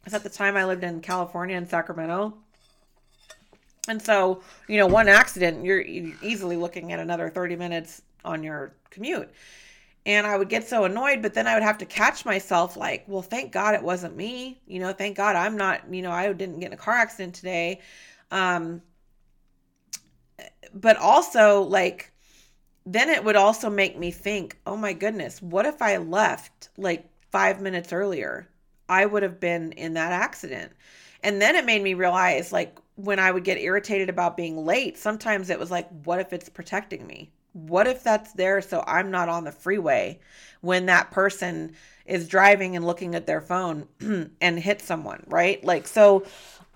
Because 0.00 0.14
at 0.14 0.24
the 0.24 0.30
time 0.30 0.56
I 0.56 0.64
lived 0.64 0.82
in 0.82 1.00
California 1.00 1.56
in 1.56 1.68
Sacramento. 1.68 2.36
And 3.88 4.02
so, 4.02 4.42
you 4.68 4.78
know, 4.78 4.86
one 4.88 5.08
accident, 5.08 5.64
you're 5.64 5.80
easily 5.80 6.56
looking 6.56 6.92
at 6.92 6.98
another 6.98 7.30
30 7.30 7.54
minutes 7.54 8.02
on 8.24 8.42
your 8.42 8.74
commute. 8.90 9.30
And 10.06 10.24
I 10.24 10.38
would 10.38 10.48
get 10.48 10.68
so 10.68 10.84
annoyed, 10.84 11.20
but 11.20 11.34
then 11.34 11.48
I 11.48 11.54
would 11.54 11.64
have 11.64 11.78
to 11.78 11.84
catch 11.84 12.24
myself 12.24 12.76
like, 12.76 13.04
well, 13.08 13.22
thank 13.22 13.50
God 13.50 13.74
it 13.74 13.82
wasn't 13.82 14.16
me. 14.16 14.60
You 14.64 14.78
know, 14.78 14.92
thank 14.92 15.16
God 15.16 15.34
I'm 15.34 15.56
not, 15.56 15.92
you 15.92 16.00
know, 16.00 16.12
I 16.12 16.32
didn't 16.32 16.60
get 16.60 16.68
in 16.68 16.72
a 16.72 16.76
car 16.76 16.94
accident 16.94 17.34
today. 17.34 17.80
Um, 18.30 18.82
but 20.72 20.96
also, 20.96 21.62
like, 21.62 22.12
then 22.86 23.10
it 23.10 23.24
would 23.24 23.34
also 23.34 23.68
make 23.68 23.98
me 23.98 24.12
think, 24.12 24.56
oh 24.64 24.76
my 24.76 24.92
goodness, 24.92 25.42
what 25.42 25.66
if 25.66 25.82
I 25.82 25.96
left 25.96 26.68
like 26.76 27.08
five 27.32 27.60
minutes 27.60 27.92
earlier? 27.92 28.48
I 28.88 29.06
would 29.06 29.24
have 29.24 29.40
been 29.40 29.72
in 29.72 29.94
that 29.94 30.12
accident. 30.12 30.70
And 31.24 31.42
then 31.42 31.56
it 31.56 31.66
made 31.66 31.82
me 31.82 31.94
realize 31.94 32.52
like 32.52 32.78
when 32.94 33.18
I 33.18 33.32
would 33.32 33.42
get 33.42 33.58
irritated 33.58 34.08
about 34.08 34.36
being 34.36 34.64
late, 34.64 34.98
sometimes 34.98 35.50
it 35.50 35.58
was 35.58 35.72
like, 35.72 35.88
what 36.04 36.20
if 36.20 36.32
it's 36.32 36.48
protecting 36.48 37.04
me? 37.08 37.32
What 37.56 37.86
if 37.86 38.02
that's 38.02 38.34
there 38.34 38.60
so 38.60 38.84
I'm 38.86 39.10
not 39.10 39.30
on 39.30 39.44
the 39.44 39.52
freeway 39.52 40.20
when 40.60 40.86
that 40.86 41.10
person 41.10 41.72
is 42.04 42.28
driving 42.28 42.76
and 42.76 42.84
looking 42.84 43.14
at 43.14 43.26
their 43.26 43.40
phone 43.40 43.88
and 44.40 44.58
hit 44.58 44.82
someone, 44.82 45.24
right? 45.26 45.64
Like, 45.64 45.86
so 45.86 46.26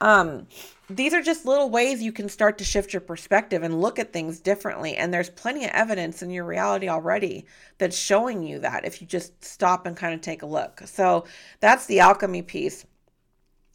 um, 0.01 0.47
these 0.89 1.13
are 1.13 1.21
just 1.21 1.45
little 1.45 1.69
ways 1.69 2.03
you 2.03 2.13
can 2.13 2.31
start 2.31 2.57
to 2.59 2.65
shift 2.65 2.95
your 2.95 3.01
perspective 3.03 3.63
and 3.63 3.83
look 3.83 3.99
at 3.99 4.15
things 4.15 4.41
differently. 4.41 4.97
And 4.97 5.13
there's 5.13 5.29
plenty 5.29 5.67
of 5.67 5.71
evidence 5.73 6.23
in 6.23 6.31
your 6.31 6.47
reality 6.47 6.89
already 6.89 7.45
that's 7.77 7.97
showing 7.97 8.43
you 8.43 8.61
that 8.61 8.87
if 8.87 9.03
you 9.03 9.07
just 9.07 9.45
stop 9.45 9.85
and 9.87 9.95
kind 9.95 10.15
of 10.15 10.23
take 10.23 10.43
a 10.43 10.47
look. 10.47 10.81
So 10.87 11.27
that's 11.61 11.85
the 11.85 12.01
alchemy 12.01 12.41
piece. 12.41 12.87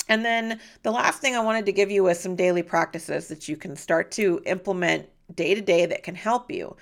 And 0.09 0.25
then 0.25 0.59
the 0.81 0.91
last 0.91 1.21
thing 1.21 1.35
I 1.35 1.39
wanted 1.39 1.67
to 1.67 1.71
give 1.71 1.91
you 1.91 2.07
is 2.07 2.19
some 2.19 2.35
daily 2.35 2.63
practices 2.63 3.27
that 3.27 3.47
you 3.47 3.57
can 3.57 3.75
start 3.75 4.11
to 4.13 4.41
implement 4.45 5.07
day 5.33 5.55
to 5.55 5.61
day 5.61 5.85
that 5.85 6.03
can 6.03 6.15
help 6.15 6.51
you. 6.51 6.75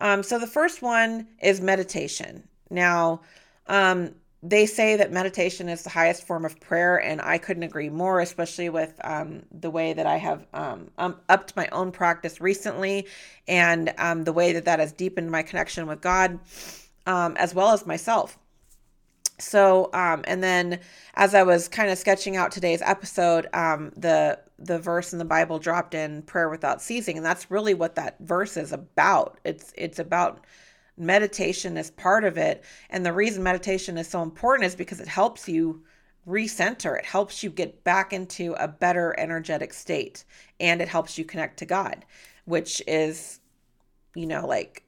Um, 0.00 0.22
so 0.22 0.38
the 0.38 0.46
first 0.46 0.82
one 0.82 1.26
is 1.42 1.60
meditation. 1.60 2.46
Now, 2.70 3.20
um, 3.66 4.14
they 4.42 4.66
say 4.66 4.96
that 4.96 5.10
meditation 5.10 5.68
is 5.68 5.82
the 5.82 5.90
highest 5.90 6.26
form 6.26 6.44
of 6.44 6.60
prayer, 6.60 7.02
and 7.02 7.20
I 7.20 7.38
couldn't 7.38 7.62
agree 7.62 7.88
more, 7.88 8.20
especially 8.20 8.68
with 8.68 8.94
um, 9.02 9.42
the 9.50 9.70
way 9.70 9.92
that 9.92 10.06
I 10.06 10.18
have 10.18 10.46
um, 10.52 10.90
um, 10.98 11.16
upped 11.28 11.56
my 11.56 11.66
own 11.72 11.90
practice 11.90 12.40
recently 12.40 13.06
and 13.48 13.92
um, 13.98 14.24
the 14.24 14.32
way 14.32 14.52
that 14.52 14.66
that 14.66 14.78
has 14.78 14.92
deepened 14.92 15.30
my 15.30 15.42
connection 15.42 15.86
with 15.86 16.00
God 16.00 16.38
um, 17.06 17.36
as 17.38 17.54
well 17.54 17.70
as 17.70 17.86
myself. 17.86 18.38
So, 19.38 19.90
um, 19.92 20.24
and 20.26 20.42
then 20.42 20.80
as 21.14 21.34
I 21.34 21.42
was 21.42 21.68
kind 21.68 21.90
of 21.90 21.98
sketching 21.98 22.36
out 22.36 22.52
today's 22.52 22.82
episode, 22.82 23.48
the 23.52 24.38
the 24.58 24.78
verse 24.78 25.12
in 25.12 25.18
the 25.18 25.24
Bible 25.24 25.58
dropped 25.58 25.94
in 25.94 26.22
prayer 26.22 26.48
without 26.48 26.80
ceasing, 26.80 27.16
and 27.18 27.26
that's 27.26 27.50
really 27.50 27.74
what 27.74 27.96
that 27.96 28.16
verse 28.20 28.56
is 28.56 28.72
about. 28.72 29.38
It's 29.44 29.72
it's 29.76 29.98
about 29.98 30.44
meditation 30.96 31.76
is 31.76 31.90
part 31.90 32.24
of 32.24 32.38
it. 32.38 32.64
And 32.90 33.04
the 33.04 33.12
reason 33.12 33.42
meditation 33.42 33.98
is 33.98 34.08
so 34.08 34.22
important 34.22 34.66
is 34.66 34.74
because 34.74 35.00
it 35.00 35.08
helps 35.08 35.48
you 35.48 35.84
recenter, 36.26 36.98
it 36.98 37.04
helps 37.04 37.42
you 37.42 37.50
get 37.50 37.84
back 37.84 38.12
into 38.12 38.54
a 38.58 38.66
better 38.66 39.14
energetic 39.18 39.72
state, 39.72 40.24
and 40.58 40.80
it 40.80 40.88
helps 40.88 41.18
you 41.18 41.24
connect 41.24 41.58
to 41.58 41.66
God, 41.66 42.04
which 42.46 42.82
is, 42.86 43.40
you 44.14 44.26
know, 44.26 44.46
like 44.46 44.82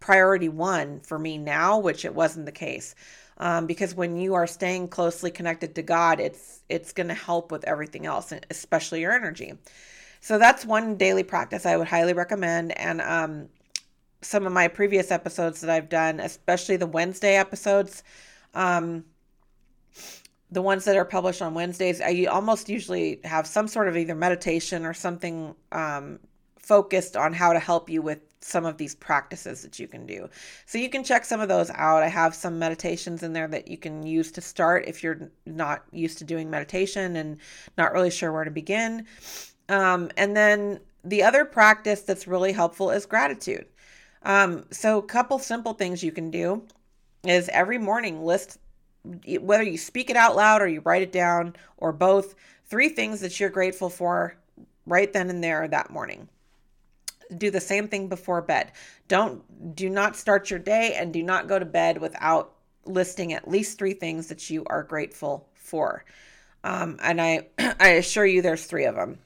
priority 0.00 0.48
one 0.48 1.00
for 1.00 1.18
me 1.18 1.38
now, 1.38 1.78
which 1.78 2.04
it 2.04 2.14
wasn't 2.14 2.46
the 2.46 2.52
case. 2.52 2.94
Um, 3.38 3.66
because 3.66 3.94
when 3.94 4.16
you 4.16 4.34
are 4.34 4.46
staying 4.46 4.88
closely 4.88 5.30
connected 5.30 5.74
to 5.76 5.82
God, 5.82 6.20
it's 6.20 6.62
it's 6.68 6.92
going 6.92 7.08
to 7.08 7.14
help 7.14 7.52
with 7.52 7.64
everything 7.64 8.04
else, 8.04 8.32
especially 8.50 9.00
your 9.00 9.12
energy. 9.12 9.54
So 10.20 10.38
that's 10.38 10.64
one 10.66 10.96
daily 10.96 11.22
practice 11.22 11.64
I 11.64 11.76
would 11.76 11.86
highly 11.88 12.12
recommend. 12.12 12.76
And 12.76 13.00
um, 13.00 13.48
some 14.20 14.46
of 14.46 14.52
my 14.52 14.66
previous 14.68 15.10
episodes 15.10 15.60
that 15.60 15.70
I've 15.70 15.88
done, 15.88 16.18
especially 16.20 16.76
the 16.76 16.86
Wednesday 16.86 17.36
episodes, 17.36 18.02
um, 18.54 19.04
the 20.50 20.62
ones 20.62 20.84
that 20.86 20.96
are 20.96 21.04
published 21.04 21.42
on 21.42 21.54
Wednesdays, 21.54 22.00
I 22.00 22.24
almost 22.24 22.68
usually 22.68 23.20
have 23.22 23.46
some 23.46 23.68
sort 23.68 23.86
of 23.88 23.96
either 23.96 24.14
meditation 24.14 24.84
or 24.84 24.94
something 24.94 25.54
um, 25.70 26.18
focused 26.68 27.16
on 27.16 27.32
how 27.32 27.54
to 27.54 27.58
help 27.58 27.88
you 27.88 28.02
with 28.02 28.20
some 28.40 28.66
of 28.66 28.76
these 28.76 28.94
practices 28.94 29.62
that 29.62 29.78
you 29.78 29.88
can 29.88 30.04
do. 30.06 30.28
So 30.66 30.76
you 30.76 30.90
can 30.90 31.02
check 31.02 31.24
some 31.24 31.40
of 31.40 31.48
those 31.48 31.70
out. 31.70 32.02
I 32.02 32.08
have 32.08 32.34
some 32.34 32.58
meditations 32.58 33.22
in 33.22 33.32
there 33.32 33.48
that 33.48 33.68
you 33.68 33.78
can 33.78 34.02
use 34.04 34.30
to 34.32 34.42
start 34.42 34.84
if 34.86 35.02
you're 35.02 35.30
not 35.46 35.82
used 35.92 36.18
to 36.18 36.24
doing 36.24 36.50
meditation 36.50 37.16
and 37.16 37.38
not 37.78 37.92
really 37.92 38.10
sure 38.10 38.32
where 38.32 38.44
to 38.44 38.50
begin. 38.50 39.06
Um, 39.70 40.10
and 40.18 40.36
then 40.36 40.80
the 41.02 41.22
other 41.22 41.46
practice 41.46 42.02
that's 42.02 42.28
really 42.28 42.52
helpful 42.52 42.90
is 42.90 43.06
gratitude. 43.06 43.66
Um, 44.24 44.66
so, 44.70 44.98
a 44.98 45.02
couple 45.02 45.38
simple 45.38 45.72
things 45.72 46.02
you 46.02 46.12
can 46.12 46.30
do 46.30 46.64
is 47.24 47.48
every 47.48 47.78
morning 47.78 48.24
list 48.24 48.58
whether 49.40 49.62
you 49.62 49.78
speak 49.78 50.10
it 50.10 50.16
out 50.16 50.36
loud 50.36 50.60
or 50.60 50.68
you 50.68 50.80
write 50.80 51.02
it 51.02 51.12
down 51.12 51.56
or 51.78 51.92
both, 51.92 52.34
three 52.66 52.88
things 52.88 53.20
that 53.20 53.38
you're 53.40 53.48
grateful 53.48 53.88
for 53.88 54.36
right 54.86 55.12
then 55.12 55.30
and 55.30 55.42
there 55.42 55.66
that 55.68 55.90
morning. 55.90 56.28
Do 57.36 57.50
the 57.50 57.60
same 57.60 57.88
thing 57.88 58.08
before 58.08 58.40
bed. 58.42 58.72
Don't 59.08 59.74
do 59.74 59.88
not 59.90 60.16
start 60.16 60.50
your 60.50 60.58
day 60.58 60.94
and 60.94 61.12
do 61.12 61.22
not 61.22 61.48
go 61.48 61.58
to 61.58 61.64
bed 61.64 62.00
without 62.00 62.54
listing 62.84 63.32
at 63.32 63.48
least 63.48 63.78
three 63.78 63.92
things 63.92 64.28
that 64.28 64.48
you 64.48 64.64
are 64.66 64.82
grateful 64.82 65.48
for. 65.54 66.04
Um, 66.64 66.98
and 67.02 67.20
I 67.20 67.48
I 67.58 67.90
assure 67.90 68.26
you 68.26 68.42
there's 68.42 68.64
three 68.64 68.84
of 68.84 68.94
them. 68.94 69.18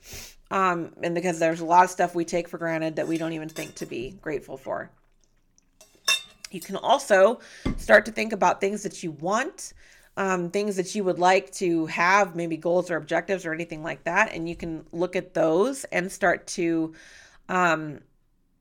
Um, 0.51 0.93
and 1.03 1.15
because 1.15 1.39
there's 1.39 1.61
a 1.61 1.65
lot 1.65 1.85
of 1.85 1.91
stuff 1.91 2.15
we 2.15 2.27
take 2.27 2.47
for 2.47 2.59
granted 2.59 2.97
that 2.97 3.09
we 3.09 3.17
don't 3.17 3.33
even 3.33 3.49
think 3.49 3.75
to 3.77 3.87
be 3.87 4.19
grateful 4.21 4.59
for. 4.59 4.91
You 6.51 6.61
can 6.61 6.77
also 6.77 7.41
start 7.79 8.05
to 8.05 8.13
think 8.13 8.35
about 8.35 8.61
things 8.61 8.83
that 8.83 9.03
you 9.03 9.13
want, 9.13 9.73
um, 10.19 10.51
things 10.51 10.77
that 10.77 10.95
you 10.95 11.05
would 11.05 11.19
like 11.19 11.51
to 11.53 11.87
have, 11.87 12.37
maybe 12.37 12.59
goals 12.59 12.91
or 12.91 12.97
objectives 12.97 13.47
or 13.47 13.55
anything 13.55 13.83
like 13.83 14.05
that. 14.05 14.35
And 14.35 14.47
you 14.47 14.55
can 14.55 14.85
look 14.93 15.17
at 15.17 15.33
those 15.33 15.85
and 15.85 16.13
start 16.13 16.47
to 16.49 16.93
um, 17.49 18.01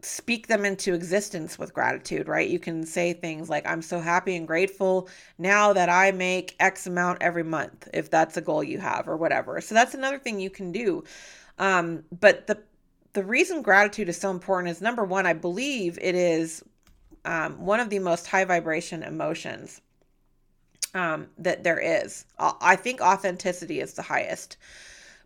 speak 0.02 0.48
them 0.48 0.66
into 0.66 0.94
existence 0.94 1.60
with 1.60 1.74
gratitude, 1.74 2.28
right? 2.28 2.50
You 2.50 2.60
can 2.60 2.86
say 2.86 3.14
things 3.14 3.50
like, 3.50 3.68
I'm 3.68 3.82
so 3.82 4.00
happy 4.00 4.36
and 4.36 4.48
grateful 4.48 5.08
now 5.38 5.74
that 5.74 5.90
I 5.90 6.12
make 6.12 6.56
X 6.60 6.88
amount 6.88 7.22
every 7.22 7.44
month, 7.44 7.88
if 7.94 8.10
that's 8.10 8.38
a 8.38 8.42
goal 8.42 8.64
you 8.64 8.80
have 8.80 9.08
or 9.08 9.18
whatever. 9.18 9.62
So 9.62 9.76
that's 9.76 9.94
another 9.94 10.20
thing 10.20 10.40
you 10.40 10.50
can 10.50 10.72
do. 10.72 11.04
Um, 11.60 12.04
but 12.20 12.48
the 12.48 12.60
the 13.14 13.24
reason 13.24 13.62
gratitude 13.62 14.08
is 14.08 14.18
so 14.18 14.32
important 14.32 14.72
is 14.72 14.82
number 14.82 15.04
one, 15.04 15.26
I 15.26 15.34
believe 15.34 16.00
it 16.02 16.16
is 16.16 16.64
um, 17.26 17.66
one 17.66 17.82
of 17.82 17.90
the 17.90 18.00
most 18.00 18.26
high 18.26 18.46
vibration 18.46 19.04
emotions 19.04 19.82
um, 20.94 21.28
that 21.38 21.64
there 21.64 21.80
is. 21.80 22.26
I 22.40 22.78
think 22.78 23.02
authenticity 23.02 23.82
is 23.82 23.94
the 23.96 24.02
highest, 24.02 24.56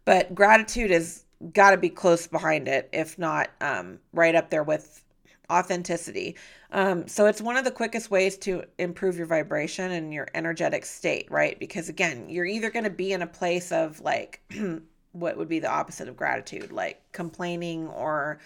but 0.03 0.33
gratitude 0.33 0.89
is 0.89 1.24
got 1.53 1.71
to 1.71 1.77
be 1.77 1.89
close 1.89 2.27
behind 2.27 2.67
it, 2.67 2.89
if 2.93 3.17
not 3.17 3.49
um, 3.61 3.99
right 4.13 4.35
up 4.35 4.49
there 4.49 4.63
with 4.63 5.03
authenticity. 5.51 6.35
Um, 6.71 7.07
so 7.07 7.25
it's 7.27 7.41
one 7.41 7.57
of 7.57 7.65
the 7.65 7.71
quickest 7.71 8.09
ways 8.11 8.37
to 8.39 8.63
improve 8.77 9.17
your 9.17 9.27
vibration 9.27 9.91
and 9.91 10.13
your 10.13 10.27
energetic 10.33 10.85
state, 10.85 11.29
right? 11.29 11.57
Because 11.59 11.89
again, 11.89 12.29
you're 12.29 12.45
either 12.45 12.69
going 12.69 12.85
to 12.85 12.89
be 12.89 13.11
in 13.13 13.21
a 13.21 13.27
place 13.27 13.71
of 13.71 14.01
like 14.01 14.41
what 15.11 15.37
would 15.37 15.47
be 15.47 15.59
the 15.59 15.69
opposite 15.69 16.07
of 16.07 16.17
gratitude, 16.17 16.71
like 16.71 17.01
complaining 17.11 17.87
or 17.87 18.39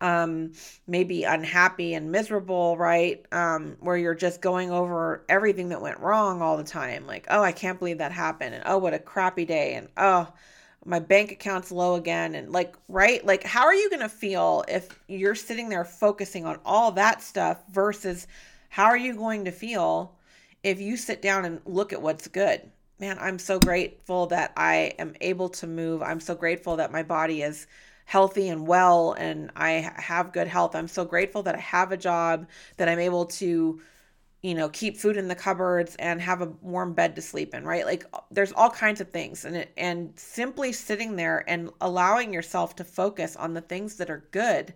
um, 0.00 0.52
maybe 0.86 1.24
unhappy 1.24 1.94
and 1.94 2.12
miserable, 2.12 2.76
right? 2.76 3.24
Um, 3.32 3.76
where 3.80 3.96
you're 3.96 4.14
just 4.14 4.40
going 4.42 4.70
over 4.70 5.24
everything 5.28 5.70
that 5.70 5.80
went 5.80 5.98
wrong 6.00 6.42
all 6.42 6.56
the 6.56 6.64
time. 6.64 7.06
Like, 7.06 7.26
oh, 7.30 7.42
I 7.42 7.52
can't 7.52 7.78
believe 7.78 7.98
that 7.98 8.12
happened. 8.12 8.54
And 8.54 8.64
oh, 8.66 8.78
what 8.78 8.92
a 8.92 8.98
crappy 8.98 9.46
day. 9.46 9.74
And 9.74 9.88
oh, 9.96 10.28
my 10.84 10.98
bank 10.98 11.32
account's 11.32 11.72
low 11.72 11.94
again. 11.94 12.34
And 12.34 12.52
like, 12.52 12.74
right? 12.88 13.24
Like, 13.24 13.44
how 13.44 13.64
are 13.64 13.74
you 13.74 13.88
going 13.90 14.02
to 14.02 14.08
feel 14.08 14.64
if 14.68 14.88
you're 15.08 15.34
sitting 15.34 15.68
there 15.68 15.84
focusing 15.84 16.44
on 16.44 16.58
all 16.64 16.92
that 16.92 17.22
stuff 17.22 17.62
versus 17.70 18.26
how 18.68 18.84
are 18.84 18.96
you 18.96 19.14
going 19.14 19.44
to 19.44 19.50
feel 19.50 20.14
if 20.62 20.80
you 20.80 20.96
sit 20.96 21.22
down 21.22 21.44
and 21.44 21.60
look 21.64 21.92
at 21.92 22.02
what's 22.02 22.28
good? 22.28 22.62
Man, 22.98 23.18
I'm 23.20 23.38
so 23.38 23.58
grateful 23.58 24.26
that 24.28 24.52
I 24.56 24.92
am 24.98 25.14
able 25.20 25.48
to 25.50 25.66
move. 25.66 26.02
I'm 26.02 26.20
so 26.20 26.34
grateful 26.34 26.76
that 26.76 26.92
my 26.92 27.02
body 27.02 27.42
is 27.42 27.66
healthy 28.04 28.48
and 28.48 28.66
well 28.66 29.12
and 29.12 29.50
I 29.56 29.90
have 29.96 30.32
good 30.32 30.46
health. 30.46 30.74
I'm 30.74 30.88
so 30.88 31.04
grateful 31.04 31.42
that 31.44 31.54
I 31.54 31.60
have 31.60 31.90
a 31.90 31.96
job 31.96 32.46
that 32.76 32.88
I'm 32.88 32.98
able 32.98 33.26
to 33.26 33.80
you 34.44 34.54
know 34.54 34.68
keep 34.68 34.98
food 34.98 35.16
in 35.16 35.26
the 35.26 35.34
cupboards 35.34 35.96
and 35.98 36.20
have 36.20 36.42
a 36.42 36.52
warm 36.60 36.92
bed 36.92 37.16
to 37.16 37.22
sleep 37.22 37.54
in 37.54 37.64
right? 37.64 37.86
Like 37.86 38.04
there's 38.30 38.52
all 38.52 38.68
kinds 38.68 39.00
of 39.00 39.08
things 39.08 39.46
and 39.46 39.56
it, 39.56 39.72
and 39.78 40.12
simply 40.16 40.70
sitting 40.70 41.16
there 41.16 41.42
and 41.48 41.70
allowing 41.80 42.32
yourself 42.32 42.76
to 42.76 42.84
focus 42.84 43.36
on 43.36 43.54
the 43.54 43.62
things 43.62 43.96
that 43.96 44.10
are 44.10 44.28
good 44.32 44.74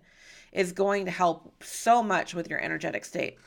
is 0.51 0.71
going 0.71 1.05
to 1.05 1.11
help 1.11 1.53
so 1.63 2.01
much 2.01 2.33
with 2.33 2.49
your 2.49 2.59
energetic 2.59 3.05
state. 3.05 3.37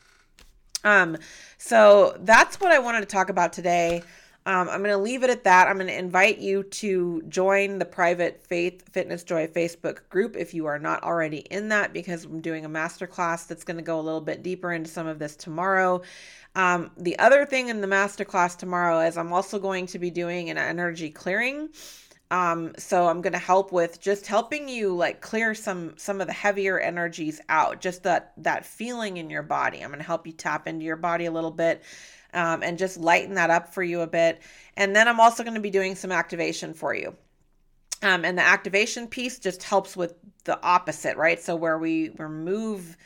Um 0.84 1.16
so 1.58 2.16
that's 2.20 2.60
what 2.60 2.70
i 2.70 2.78
wanted 2.78 3.00
to 3.00 3.06
talk 3.06 3.28
about 3.28 3.52
today 3.52 4.02
um, 4.44 4.68
I'm 4.68 4.82
going 4.82 4.90
to 4.90 4.96
leave 4.96 5.22
it 5.22 5.30
at 5.30 5.44
that. 5.44 5.68
I'm 5.68 5.76
going 5.76 5.86
to 5.86 5.98
invite 5.98 6.38
you 6.38 6.64
to 6.64 7.22
join 7.28 7.78
the 7.78 7.84
private 7.84 8.44
Faith 8.44 8.92
Fitness 8.92 9.22
Joy 9.22 9.46
Facebook 9.46 10.08
group 10.08 10.36
if 10.36 10.52
you 10.52 10.66
are 10.66 10.80
not 10.80 11.04
already 11.04 11.38
in 11.38 11.68
that, 11.68 11.92
because 11.92 12.24
I'm 12.24 12.40
doing 12.40 12.64
a 12.64 12.68
masterclass 12.68 13.46
that's 13.46 13.62
going 13.62 13.76
to 13.76 13.82
go 13.82 14.00
a 14.00 14.02
little 14.02 14.20
bit 14.20 14.42
deeper 14.42 14.72
into 14.72 14.90
some 14.90 15.06
of 15.06 15.20
this 15.20 15.36
tomorrow. 15.36 16.02
Um, 16.56 16.90
the 16.96 17.18
other 17.18 17.46
thing 17.46 17.68
in 17.68 17.80
the 17.80 17.86
masterclass 17.86 18.58
tomorrow 18.58 19.00
is 19.00 19.16
I'm 19.16 19.32
also 19.32 19.58
going 19.58 19.86
to 19.86 19.98
be 19.98 20.10
doing 20.10 20.50
an 20.50 20.58
energy 20.58 21.10
clearing. 21.10 21.68
Um, 22.32 22.72
so 22.78 23.08
I'm 23.08 23.20
going 23.20 23.34
to 23.34 23.38
help 23.38 23.72
with 23.72 24.00
just 24.00 24.26
helping 24.26 24.68
you 24.68 24.96
like 24.96 25.20
clear 25.20 25.54
some 25.54 25.92
some 25.98 26.20
of 26.20 26.26
the 26.26 26.32
heavier 26.32 26.80
energies 26.80 27.42
out, 27.50 27.80
just 27.82 28.04
that 28.04 28.32
that 28.38 28.64
feeling 28.64 29.18
in 29.18 29.28
your 29.28 29.42
body. 29.42 29.82
I'm 29.82 29.88
going 29.88 30.00
to 30.00 30.06
help 30.06 30.26
you 30.26 30.32
tap 30.32 30.66
into 30.66 30.84
your 30.84 30.96
body 30.96 31.26
a 31.26 31.30
little 31.30 31.50
bit 31.50 31.82
um, 32.34 32.62
and 32.62 32.78
just 32.78 32.96
lighten 32.98 33.34
that 33.34 33.50
up 33.50 33.72
for 33.72 33.82
you 33.82 34.00
a 34.00 34.06
bit. 34.06 34.40
And 34.76 34.94
then 34.94 35.08
I'm 35.08 35.20
also 35.20 35.42
going 35.42 35.54
to 35.54 35.60
be 35.60 35.70
doing 35.70 35.94
some 35.94 36.12
activation 36.12 36.74
for 36.74 36.94
you. 36.94 37.14
Um, 38.02 38.24
and 38.24 38.36
the 38.36 38.42
activation 38.42 39.06
piece 39.06 39.38
just 39.38 39.62
helps 39.62 39.96
with 39.96 40.14
the 40.44 40.60
opposite, 40.62 41.16
right? 41.16 41.40
So 41.40 41.54
where 41.54 41.78
we 41.78 42.10
remove 42.18 42.96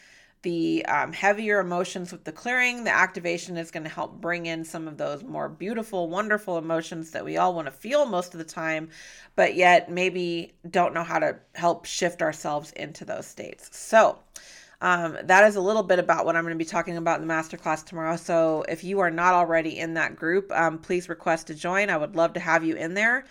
the 0.42 0.86
um, 0.86 1.12
heavier 1.12 1.58
emotions 1.58 2.12
with 2.12 2.24
the 2.24 2.32
clearing, 2.32 2.84
the 2.84 2.94
activation 2.94 3.56
is 3.56 3.70
going 3.70 3.82
to 3.82 3.90
help 3.90 4.20
bring 4.20 4.46
in 4.46 4.64
some 4.64 4.86
of 4.86 4.96
those 4.96 5.24
more 5.24 5.48
beautiful, 5.48 6.08
wonderful 6.08 6.56
emotions 6.56 7.10
that 7.10 7.24
we 7.24 7.36
all 7.36 7.52
want 7.52 7.66
to 7.66 7.72
feel 7.72 8.06
most 8.06 8.32
of 8.32 8.38
the 8.38 8.44
time, 8.44 8.88
but 9.34 9.54
yet 9.54 9.90
maybe 9.90 10.54
don't 10.70 10.94
know 10.94 11.02
how 11.02 11.18
to 11.18 11.36
help 11.54 11.84
shift 11.84 12.22
ourselves 12.22 12.70
into 12.72 13.04
those 13.04 13.26
states. 13.26 13.76
So, 13.76 14.20
um, 14.80 15.16
that 15.24 15.44
is 15.44 15.56
a 15.56 15.60
little 15.60 15.82
bit 15.82 15.98
about 15.98 16.26
what 16.26 16.36
I'm 16.36 16.42
going 16.42 16.54
to 16.54 16.58
be 16.58 16.68
talking 16.68 16.96
about 16.96 17.20
in 17.20 17.26
the 17.26 17.32
masterclass 17.32 17.84
tomorrow. 17.84 18.16
So 18.16 18.64
if 18.68 18.84
you 18.84 19.00
are 19.00 19.10
not 19.10 19.34
already 19.34 19.78
in 19.78 19.94
that 19.94 20.16
group, 20.16 20.52
um, 20.52 20.78
please 20.78 21.08
request 21.08 21.46
to 21.46 21.54
join. 21.54 21.88
I 21.88 21.96
would 21.96 22.16
love 22.16 22.34
to 22.34 22.40
have 22.40 22.64
you 22.64 22.76
in 22.76 22.94
there 22.94 23.24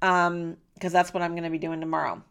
because 0.00 0.26
um, 0.28 0.56
that's 0.80 1.12
what 1.12 1.22
I'm 1.22 1.32
going 1.32 1.44
to 1.44 1.50
be 1.50 1.58
doing 1.58 1.80
tomorrow. 1.80 2.22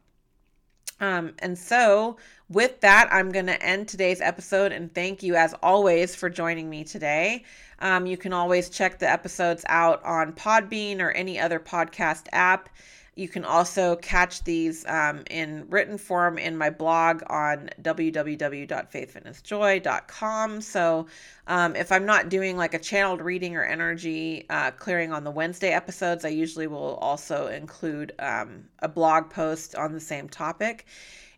Um, 0.99 1.33
and 1.39 1.57
so, 1.57 2.17
with 2.49 2.79
that, 2.81 3.07
I'm 3.11 3.31
going 3.31 3.45
to 3.45 3.61
end 3.61 3.87
today's 3.87 4.19
episode 4.19 4.71
and 4.71 4.93
thank 4.93 5.21
you, 5.21 5.35
as 5.35 5.53
always, 5.61 6.15
for 6.15 6.27
joining 6.27 6.69
me 6.69 6.83
today. 6.83 7.43
Um, 7.79 8.07
you 8.07 8.17
can 8.17 8.33
always 8.33 8.69
check 8.69 8.97
the 8.97 9.09
episodes 9.09 9.63
out 9.67 10.03
on 10.03 10.33
Podbean 10.33 10.99
or 10.99 11.11
any 11.11 11.39
other 11.39 11.59
podcast 11.59 12.25
app. 12.31 12.69
You 13.17 13.27
can 13.27 13.43
also 13.45 13.95
catch 13.95 14.43
these 14.43 14.85
um, 14.85 15.23
in 15.31 15.65
written 15.69 15.97
form 15.97 16.37
in 16.37 16.55
my 16.55 16.69
blog 16.69 17.23
on 17.31 17.71
www.faithfitnessjoy.com. 17.81 20.61
So, 20.61 21.07
um, 21.47 21.75
if 21.75 21.91
I'm 21.91 22.05
not 22.05 22.29
doing 22.29 22.57
like 22.57 22.75
a 22.75 22.79
channeled 22.79 23.21
reading 23.21 23.55
or 23.55 23.63
energy 23.63 24.45
uh, 24.51 24.69
clearing 24.69 25.11
on 25.11 25.23
the 25.23 25.31
Wednesday 25.31 25.71
episodes, 25.71 26.25
I 26.25 26.29
usually 26.29 26.67
will 26.67 26.97
also 26.97 27.47
include 27.47 28.13
um, 28.19 28.65
a 28.79 28.87
blog 28.87 29.31
post 29.31 29.73
on 29.73 29.93
the 29.93 29.99
same 29.99 30.29
topic. 30.29 30.85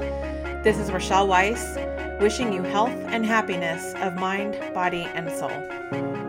This 0.62 0.78
is 0.78 0.92
Rochelle 0.92 1.28
Weiss, 1.28 1.80
wishing 2.22 2.54
you 2.54 2.62
health 2.62 2.94
and 3.08 3.26
happiness 3.26 3.96
of 3.96 4.14
mind, 4.14 4.56
body, 4.76 5.10
and 5.16 5.32
soul. 5.32 6.27